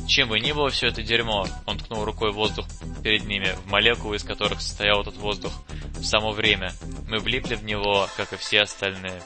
Чем 0.07 0.29
бы 0.29 0.39
ни 0.39 0.51
было 0.51 0.69
все 0.69 0.87
это 0.87 1.03
дерьмо, 1.03 1.45
он 1.67 1.77
ткнул 1.77 2.03
рукой 2.03 2.31
воздух 2.31 2.65
перед 3.03 3.25
ними, 3.25 3.55
в 3.63 3.67
молекулы, 3.69 4.15
из 4.15 4.23
которых 4.23 4.61
состоял 4.61 5.01
этот 5.01 5.15
воздух. 5.17 5.53
В 5.93 6.03
само 6.03 6.31
время. 6.31 6.73
Мы 7.07 7.19
влипли 7.19 7.53
в 7.53 7.63
него, 7.63 8.09
как 8.17 8.33
и 8.33 8.37
все 8.37 8.61
остальные. 8.61 9.21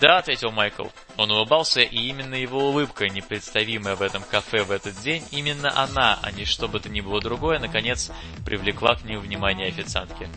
«Да»,— 0.00 0.18
ответил 0.18 0.52
Майкл. 0.52 0.86
Он 1.16 1.32
улыбался, 1.32 1.80
и 1.80 1.96
именно 1.96 2.36
его 2.36 2.68
улыбка, 2.68 3.08
непредставимая 3.08 3.96
в 3.96 4.02
этом 4.02 4.22
кафе 4.22 4.62
в 4.62 4.70
этот 4.70 4.98
день, 5.00 5.24
именно 5.32 5.76
она, 5.76 6.20
а 6.22 6.30
не 6.30 6.44
что 6.44 6.68
бы 6.68 6.78
то 6.78 6.88
ни 6.88 7.00
было 7.00 7.20
другое, 7.20 7.58
наконец 7.58 8.12
привлекла 8.46 8.94
к 8.94 9.02
ним 9.02 9.18
внимание 9.18 9.66
официантки. 9.66 10.28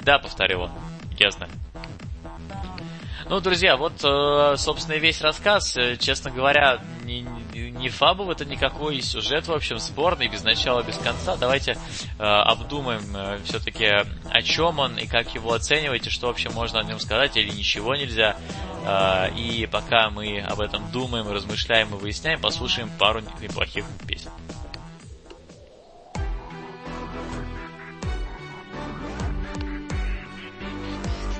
«Да»,— 0.00 0.18
повторил 0.20 0.62
он,— 0.62 0.72
«я 1.18 1.30
знаю». 1.30 1.50
Ну, 3.28 3.40
друзья, 3.40 3.76
вот, 3.76 4.04
э, 4.04 4.56
собственно, 4.56 4.94
и 4.94 5.00
весь 5.00 5.20
рассказ. 5.20 5.76
Э, 5.76 5.96
честно 5.96 6.30
говоря, 6.30 6.78
не, 7.02 7.22
не 7.52 7.88
фабул 7.88 8.30
это 8.30 8.44
никакой, 8.44 9.00
сюжет, 9.00 9.48
в 9.48 9.52
общем, 9.52 9.80
спорный, 9.80 10.28
без 10.28 10.44
начала, 10.44 10.84
без 10.84 10.96
конца. 10.96 11.36
Давайте 11.36 11.72
э, 11.72 12.22
обдумаем 12.22 13.02
все-таки, 13.44 13.86
о 14.30 14.42
чем 14.42 14.78
он 14.78 14.96
и 14.96 15.08
как 15.08 15.34
его 15.34 15.54
оцениваете, 15.54 16.08
что 16.08 16.28
вообще 16.28 16.50
можно 16.50 16.78
о 16.78 16.84
нем 16.84 17.00
сказать 17.00 17.36
или 17.36 17.50
ничего 17.50 17.96
нельзя. 17.96 18.36
И 19.36 19.68
пока 19.72 20.10
мы 20.10 20.38
об 20.38 20.60
этом 20.60 20.92
думаем, 20.92 21.28
размышляем 21.28 21.88
и 21.88 21.98
выясняем, 21.98 22.40
послушаем 22.40 22.88
пару 22.96 23.20
неплохих 23.40 23.84
песен. 24.06 24.30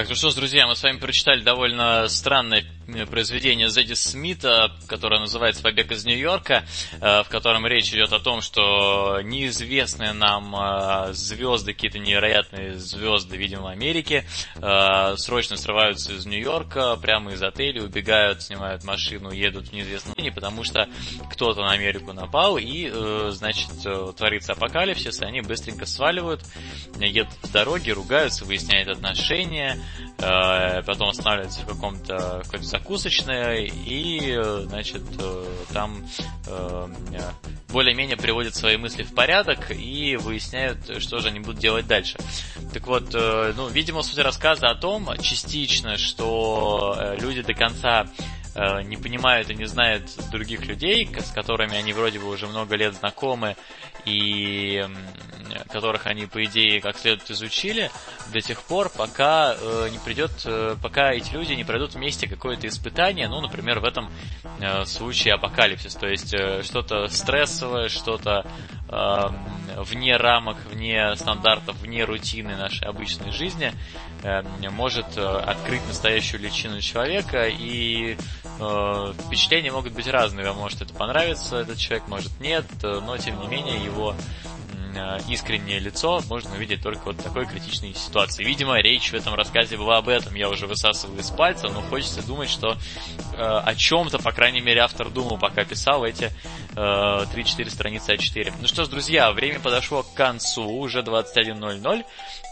Так, 0.00 0.08
ну 0.08 0.14
что 0.14 0.30
ж, 0.30 0.34
друзья, 0.34 0.66
мы 0.66 0.76
с 0.76 0.82
вами 0.82 0.96
прочитали 0.96 1.42
довольно 1.42 2.08
странное 2.08 2.64
произведение 3.10 3.68
Зедди 3.68 3.94
Смита, 3.94 4.72
которое 4.86 5.20
называется 5.20 5.62
«Побег 5.62 5.92
из 5.92 6.04
Нью-Йорка», 6.04 6.64
э, 7.00 7.22
в 7.22 7.28
котором 7.28 7.66
речь 7.66 7.92
идет 7.92 8.12
о 8.12 8.20
том, 8.20 8.40
что 8.40 9.20
неизвестные 9.22 10.12
нам 10.12 10.54
э, 10.56 11.12
звезды, 11.12 11.72
какие-то 11.72 11.98
невероятные 11.98 12.78
звезды, 12.78 13.36
видимо, 13.36 13.70
Америки, 13.70 14.24
э, 14.56 15.14
срочно 15.16 15.56
срываются 15.56 16.12
из 16.12 16.26
Нью-Йорка, 16.26 16.96
прямо 16.96 17.32
из 17.32 17.42
отеля, 17.42 17.82
убегают, 17.82 18.42
снимают 18.42 18.84
машину, 18.84 19.30
едут 19.30 19.68
в 19.68 19.72
неизвестном 19.72 20.14
месте, 20.16 20.32
потому 20.32 20.64
что 20.64 20.88
кто-то 21.30 21.62
на 21.62 21.72
Америку 21.72 22.12
напал, 22.12 22.58
и, 22.58 22.90
значит, 23.30 23.70
творится 24.16 24.52
апокалипсис, 24.52 25.20
и 25.20 25.24
они 25.24 25.40
быстренько 25.40 25.86
сваливают, 25.86 26.42
едут 26.98 27.32
в 27.42 27.52
дороге, 27.52 27.92
ругаются, 27.92 28.44
выясняют 28.44 28.88
отношения, 28.88 29.80
потом 30.18 31.10
останавливаются 31.10 31.62
в 31.62 31.66
каком-то 31.66 32.42
какой-то 32.44 32.66
закусочная, 32.80 33.68
и, 33.86 34.40
значит, 34.64 35.02
э, 35.18 35.44
там 35.72 36.04
э, 36.46 36.88
более-менее 37.68 38.16
приводят 38.16 38.54
свои 38.54 38.76
мысли 38.76 39.02
в 39.02 39.14
порядок 39.14 39.70
и 39.70 40.16
выясняют, 40.16 41.02
что 41.02 41.18
же 41.18 41.28
они 41.28 41.40
будут 41.40 41.58
делать 41.58 41.86
дальше. 41.86 42.18
Так 42.72 42.86
вот, 42.86 43.14
э, 43.14 43.52
ну, 43.56 43.68
видимо, 43.68 44.02
суть 44.02 44.18
рассказа 44.18 44.70
о 44.70 44.74
том, 44.74 45.08
частично, 45.20 45.96
что 45.98 47.16
люди 47.20 47.42
до 47.42 47.54
конца 47.54 48.06
не 48.84 48.96
понимают 48.96 49.48
и 49.48 49.54
не 49.54 49.66
знают 49.66 50.10
других 50.32 50.66
людей, 50.66 51.08
с 51.16 51.30
которыми 51.30 51.76
они 51.76 51.92
вроде 51.92 52.18
бы 52.18 52.28
уже 52.28 52.48
много 52.48 52.74
лет 52.74 52.94
знакомы, 52.94 53.56
и 54.04 54.84
которых 55.68 56.06
они, 56.06 56.26
по 56.26 56.44
идее, 56.44 56.80
как 56.80 56.96
следует 56.98 57.30
изучили, 57.30 57.90
до 58.32 58.40
тех 58.40 58.62
пор, 58.62 58.90
пока 58.90 59.54
э, 59.54 59.88
не 59.90 59.98
придет, 59.98 60.30
э, 60.44 60.76
пока 60.82 61.12
эти 61.12 61.32
люди 61.32 61.52
не 61.52 61.64
пройдут 61.64 61.94
вместе 61.94 62.28
какое-то 62.28 62.66
испытание, 62.66 63.28
ну, 63.28 63.40
например, 63.40 63.80
в 63.80 63.84
этом 63.84 64.10
э, 64.60 64.84
случае 64.84 65.34
апокалипсис, 65.34 65.94
то 65.94 66.08
есть 66.08 66.34
э, 66.34 66.62
что-то 66.62 67.06
стрессовое, 67.08 67.88
что-то 67.88 68.46
э, 68.88 69.28
вне 69.78 70.16
рамок, 70.16 70.56
вне 70.70 71.14
стандартов, 71.16 71.76
вне 71.78 72.04
рутины 72.04 72.56
нашей 72.56 72.86
обычной 72.86 73.32
жизни, 73.32 73.72
э, 74.22 74.42
может 74.70 75.16
э, 75.16 75.22
открыть 75.22 75.86
настоящую 75.86 76.40
личину 76.40 76.80
человека, 76.80 77.46
и 77.48 78.16
э, 78.58 79.12
впечатления 79.26 79.72
могут 79.72 79.92
быть 79.92 80.08
разные, 80.08 80.52
может 80.52 80.82
это 80.82 80.94
понравиться, 80.94 81.58
этот 81.58 81.78
человек, 81.78 82.08
может 82.08 82.40
нет, 82.40 82.66
э, 82.82 83.00
но 83.04 83.16
тем 83.18 83.40
не 83.40 83.48
менее 83.48 83.82
его 83.90 84.14
искреннее 85.28 85.78
лицо 85.78 86.20
можно 86.28 86.52
увидеть 86.52 86.82
только 86.82 87.04
вот 87.04 87.16
такой 87.18 87.46
критичной 87.46 87.94
ситуации. 87.94 88.44
Видимо, 88.44 88.80
речь 88.80 89.10
в 89.10 89.14
этом 89.14 89.34
рассказе 89.34 89.76
была 89.76 89.98
об 89.98 90.08
этом. 90.08 90.34
Я 90.34 90.48
уже 90.48 90.66
высасываю 90.66 91.20
из 91.20 91.30
пальца, 91.30 91.68
но 91.68 91.80
хочется 91.82 92.26
думать, 92.26 92.50
что 92.50 92.72
э, 92.72 93.36
о 93.36 93.74
чем-то, 93.74 94.18
по 94.18 94.32
крайней 94.32 94.60
мере, 94.60 94.80
автор 94.80 95.08
думал, 95.10 95.38
пока 95.38 95.64
писал 95.64 96.04
эти 96.04 96.24
э, 96.24 96.76
3-4 96.76 97.70
страницы 97.70 98.14
А4. 98.14 98.54
Ну 98.60 98.66
что 98.66 98.84
ж, 98.84 98.88
друзья, 98.88 99.30
время 99.32 99.60
подошло 99.60 100.02
к 100.02 100.12
концу, 100.14 100.68
уже 100.68 101.00
21.00, 101.00 102.04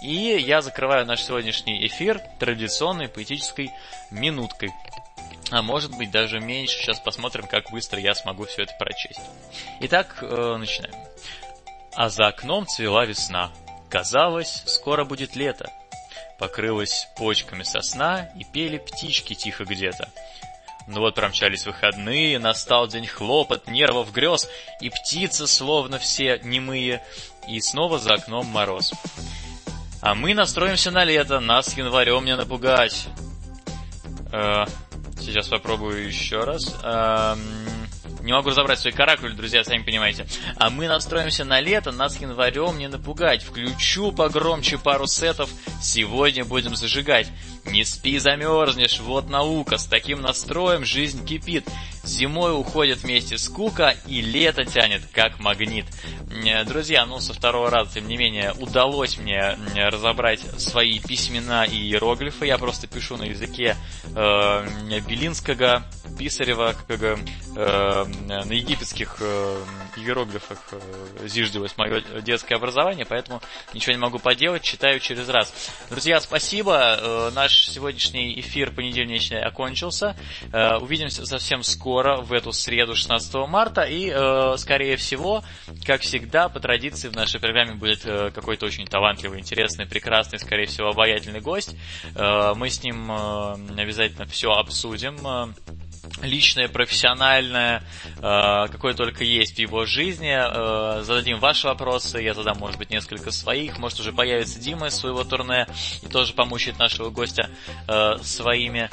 и 0.05 0.39
я 0.39 0.63
закрываю 0.63 1.07
наш 1.07 1.23
сегодняшний 1.23 1.87
эфир 1.87 2.21
традиционной 2.39 3.09
поэтической 3.09 3.71
минуткой 4.11 4.71
а 5.51 5.63
может 5.63 5.97
быть 5.97 6.11
даже 6.11 6.41
меньше. 6.41 6.79
Сейчас 6.79 7.01
посмотрим, 7.01 7.47
как 7.47 7.71
быстро 7.71 7.99
я 8.01 8.15
смогу 8.15 8.45
все 8.47 8.63
это 8.63 8.75
прочесть. 8.79 9.21
Итак, 9.81 10.19
э, 10.23 10.57
начинаем. 10.59 10.95
А 11.95 12.09
за 12.09 12.29
окном 12.29 12.67
цвела 12.67 13.05
весна. 13.05 13.51
Казалось, 13.91 14.63
скоро 14.67 15.05
будет 15.05 15.35
лето. 15.37 15.71
Покрылась 16.39 17.09
почками 17.17 17.63
сосна, 17.63 18.31
и 18.37 18.45
пели 18.45 18.79
птички 18.79 19.35
тихо 19.35 19.65
где-то. 19.65 20.09
Ну 20.87 21.01
вот 21.01 21.15
промчались 21.15 21.67
выходные, 21.67 22.39
настал 22.39 22.89
день 22.89 23.07
хлопот, 23.07 23.67
нервов, 23.67 24.13
грез, 24.13 24.49
и 24.81 24.89
птицы 24.89 25.47
словно 25.47 25.99
все 25.99 26.41
немые, 26.43 27.03
и 27.47 27.61
снова 27.61 27.99
за 27.99 28.15
окном 28.15 28.47
мороз. 28.47 28.93
А 30.01 30.15
мы 30.15 30.33
настроимся 30.33 30.91
на 30.91 31.05
лето, 31.05 31.41
нас 31.41 31.77
январем 31.77 32.25
не 32.25 32.37
напугать. 32.37 33.07
Э, 34.33 34.65
Сейчас 35.21 35.49
попробую 35.49 36.07
еще 36.07 36.45
раз. 36.45 36.75
Не 38.23 38.33
могу 38.33 38.51
разобрать 38.51 38.79
свой 38.79 38.93
каракуль, 38.93 39.35
друзья, 39.35 39.65
сами 39.65 39.83
понимаете. 39.83 40.27
А 40.57 40.71
мы 40.71 40.89
настроимся 40.89 41.45
на 41.45 41.61
лето, 41.61 41.93
нас 41.93 42.21
январем 42.21 42.77
не 42.77 42.89
напугать. 42.89 43.43
Включу 43.43 44.13
погромче 44.13 44.77
пару 44.77 45.07
сетов, 45.07 45.49
сегодня 45.81 46.45
будем 46.45 46.77
зажигать. 46.77 47.29
Не 47.71 47.85
спи, 47.85 48.19
замерзнешь, 48.19 49.01
вот 49.01 49.29
наука, 49.29 49.79
с 49.79 49.85
таким 49.85 50.23
настроем 50.23 50.85
жизнь 50.85 51.25
кипит. 51.27 51.67
Зимой 52.05 52.59
уходит 52.59 53.03
вместе 53.03 53.37
скука, 53.37 53.95
и 54.07 54.23
лето 54.23 54.65
тянет, 54.65 55.03
как 55.13 55.39
магнит. 55.39 55.85
Друзья, 56.67 57.05
ну 57.05 57.21
со 57.21 57.35
второго 57.35 57.71
раза, 57.71 57.95
тем 57.95 58.09
не 58.09 58.17
менее, 58.17 58.55
удалось 58.59 59.19
мне 59.19 59.59
разобрать 59.77 60.41
свои 60.59 60.99
письмена 61.01 61.65
и 61.65 61.77
иероглифы. 61.77 62.47
Я 62.47 62.57
просто 62.57 62.87
пишу 62.87 63.19
на 63.19 63.25
языке 63.25 63.77
э, 64.15 65.01
Белинского, 65.07 65.85
Писарева, 66.19 66.75
как, 66.87 67.03
э, 67.03 67.17
на 67.55 68.53
египетских 68.53 69.17
э, 69.21 69.63
иероглифах 69.97 70.59
э, 70.73 71.29
зиждилось 71.29 71.77
мое 71.77 72.01
детское 72.23 72.55
образование, 72.55 73.05
поэтому 73.05 73.43
ничего 73.75 73.93
не 73.93 73.99
могу 73.99 74.19
поделать, 74.19 74.63
читаю 74.63 75.01
через 75.01 75.29
раз. 75.29 75.53
Друзья, 75.91 76.21
спасибо. 76.21 76.99
Э, 76.99 77.31
наш 77.35 77.58
сегодняшний 77.67 78.39
эфир 78.41 78.71
понедельничный 78.71 79.41
окончился. 79.41 80.17
Э, 80.53 80.77
увидимся 80.77 81.27
совсем 81.27 81.63
скоро, 81.63 82.21
в 82.21 82.33
эту 82.33 82.53
среду, 82.53 82.95
16 82.95 83.35
марта. 83.47 83.83
И, 83.83 84.11
э, 84.13 84.55
скорее 84.57 84.97
всего, 84.97 85.43
как 85.85 86.03
всегда, 86.03 86.49
по 86.49 86.61
традиции 86.61 87.09
в 87.09 87.15
нашей 87.15 87.41
программе 87.41 87.75
будет 87.75 88.05
э, 88.05 88.31
какой-то 88.35 88.67
очень 88.67 88.87
талантливый, 88.87 89.41
интересный, 89.41 89.87
прекрасный, 89.87 90.39
скорее 90.39 90.67
всего, 90.67 90.89
обаятельный 90.89 91.41
гость. 91.41 91.77
Мы 92.15 92.71
с 92.71 92.83
ним 92.83 93.11
обязательно 93.11 94.27
все 94.27 94.53
обсудим. 94.53 95.55
Личное, 96.23 96.69
профессиональное, 96.69 97.83
э, 98.17 98.67
какое 98.71 98.95
только 98.95 99.25
есть 99.25 99.57
в 99.57 99.59
его 99.59 99.85
жизни. 99.85 100.35
Э, 100.35 101.03
зададим 101.03 101.39
ваши 101.39 101.67
вопросы, 101.67 102.19
я 102.19 102.35
задам, 102.35 102.59
может 102.59 102.79
быть, 102.79 102.91
несколько 102.91 103.31
своих. 103.31 103.79
Может, 103.79 104.01
уже 104.01 104.13
появится 104.13 104.59
Дима 104.59 104.89
из 104.89 104.95
своего 104.95 105.23
турне 105.25 105.67
и 106.03 106.07
тоже 106.09 106.35
помучает 106.35 106.79
нашего 106.79 107.11
гостя 107.11 107.51
э, 107.87 108.17
своими 108.23 108.91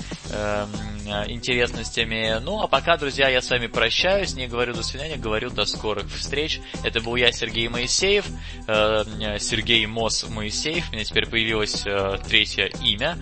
интересностями. 1.28 2.40
Ну, 2.42 2.62
а 2.62 2.68
пока, 2.68 2.98
друзья, 2.98 3.30
я 3.30 3.40
с 3.40 3.52
вами 3.52 3.68
прощаюсь, 3.68 4.34
не 4.34 4.48
говорю 4.48 4.74
до 4.74 4.82
свидания, 4.82 5.18
говорю 5.18 5.52
до 5.52 5.66
скорых 5.66 6.12
встреч. 6.12 6.60
Это 6.84 7.00
был 7.00 7.16
я, 7.16 7.32
Сергей 7.32 7.68
Моисеев, 7.68 8.26
Сергей 8.66 9.86
Мос 9.86 10.28
Моисеев. 10.28 10.90
У 10.90 10.94
меня 10.94 11.04
теперь 11.04 11.28
появилось 11.28 11.86
третье 12.28 12.72
имя. 12.84 13.20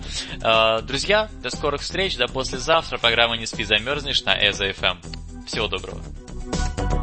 Друзья, 0.84 1.28
до 1.42 1.50
скорых 1.50 1.82
встреч, 1.82 2.16
до 2.16 2.26
послезавтра. 2.26 2.96
Программа 2.96 3.36
«Не 3.36 3.44
спи, 3.44 3.64
замерзнешь» 3.84 4.24
на 4.24 4.34
ЭЗФМ. 4.34 4.96
Всего 5.46 5.68
доброго. 5.68 6.00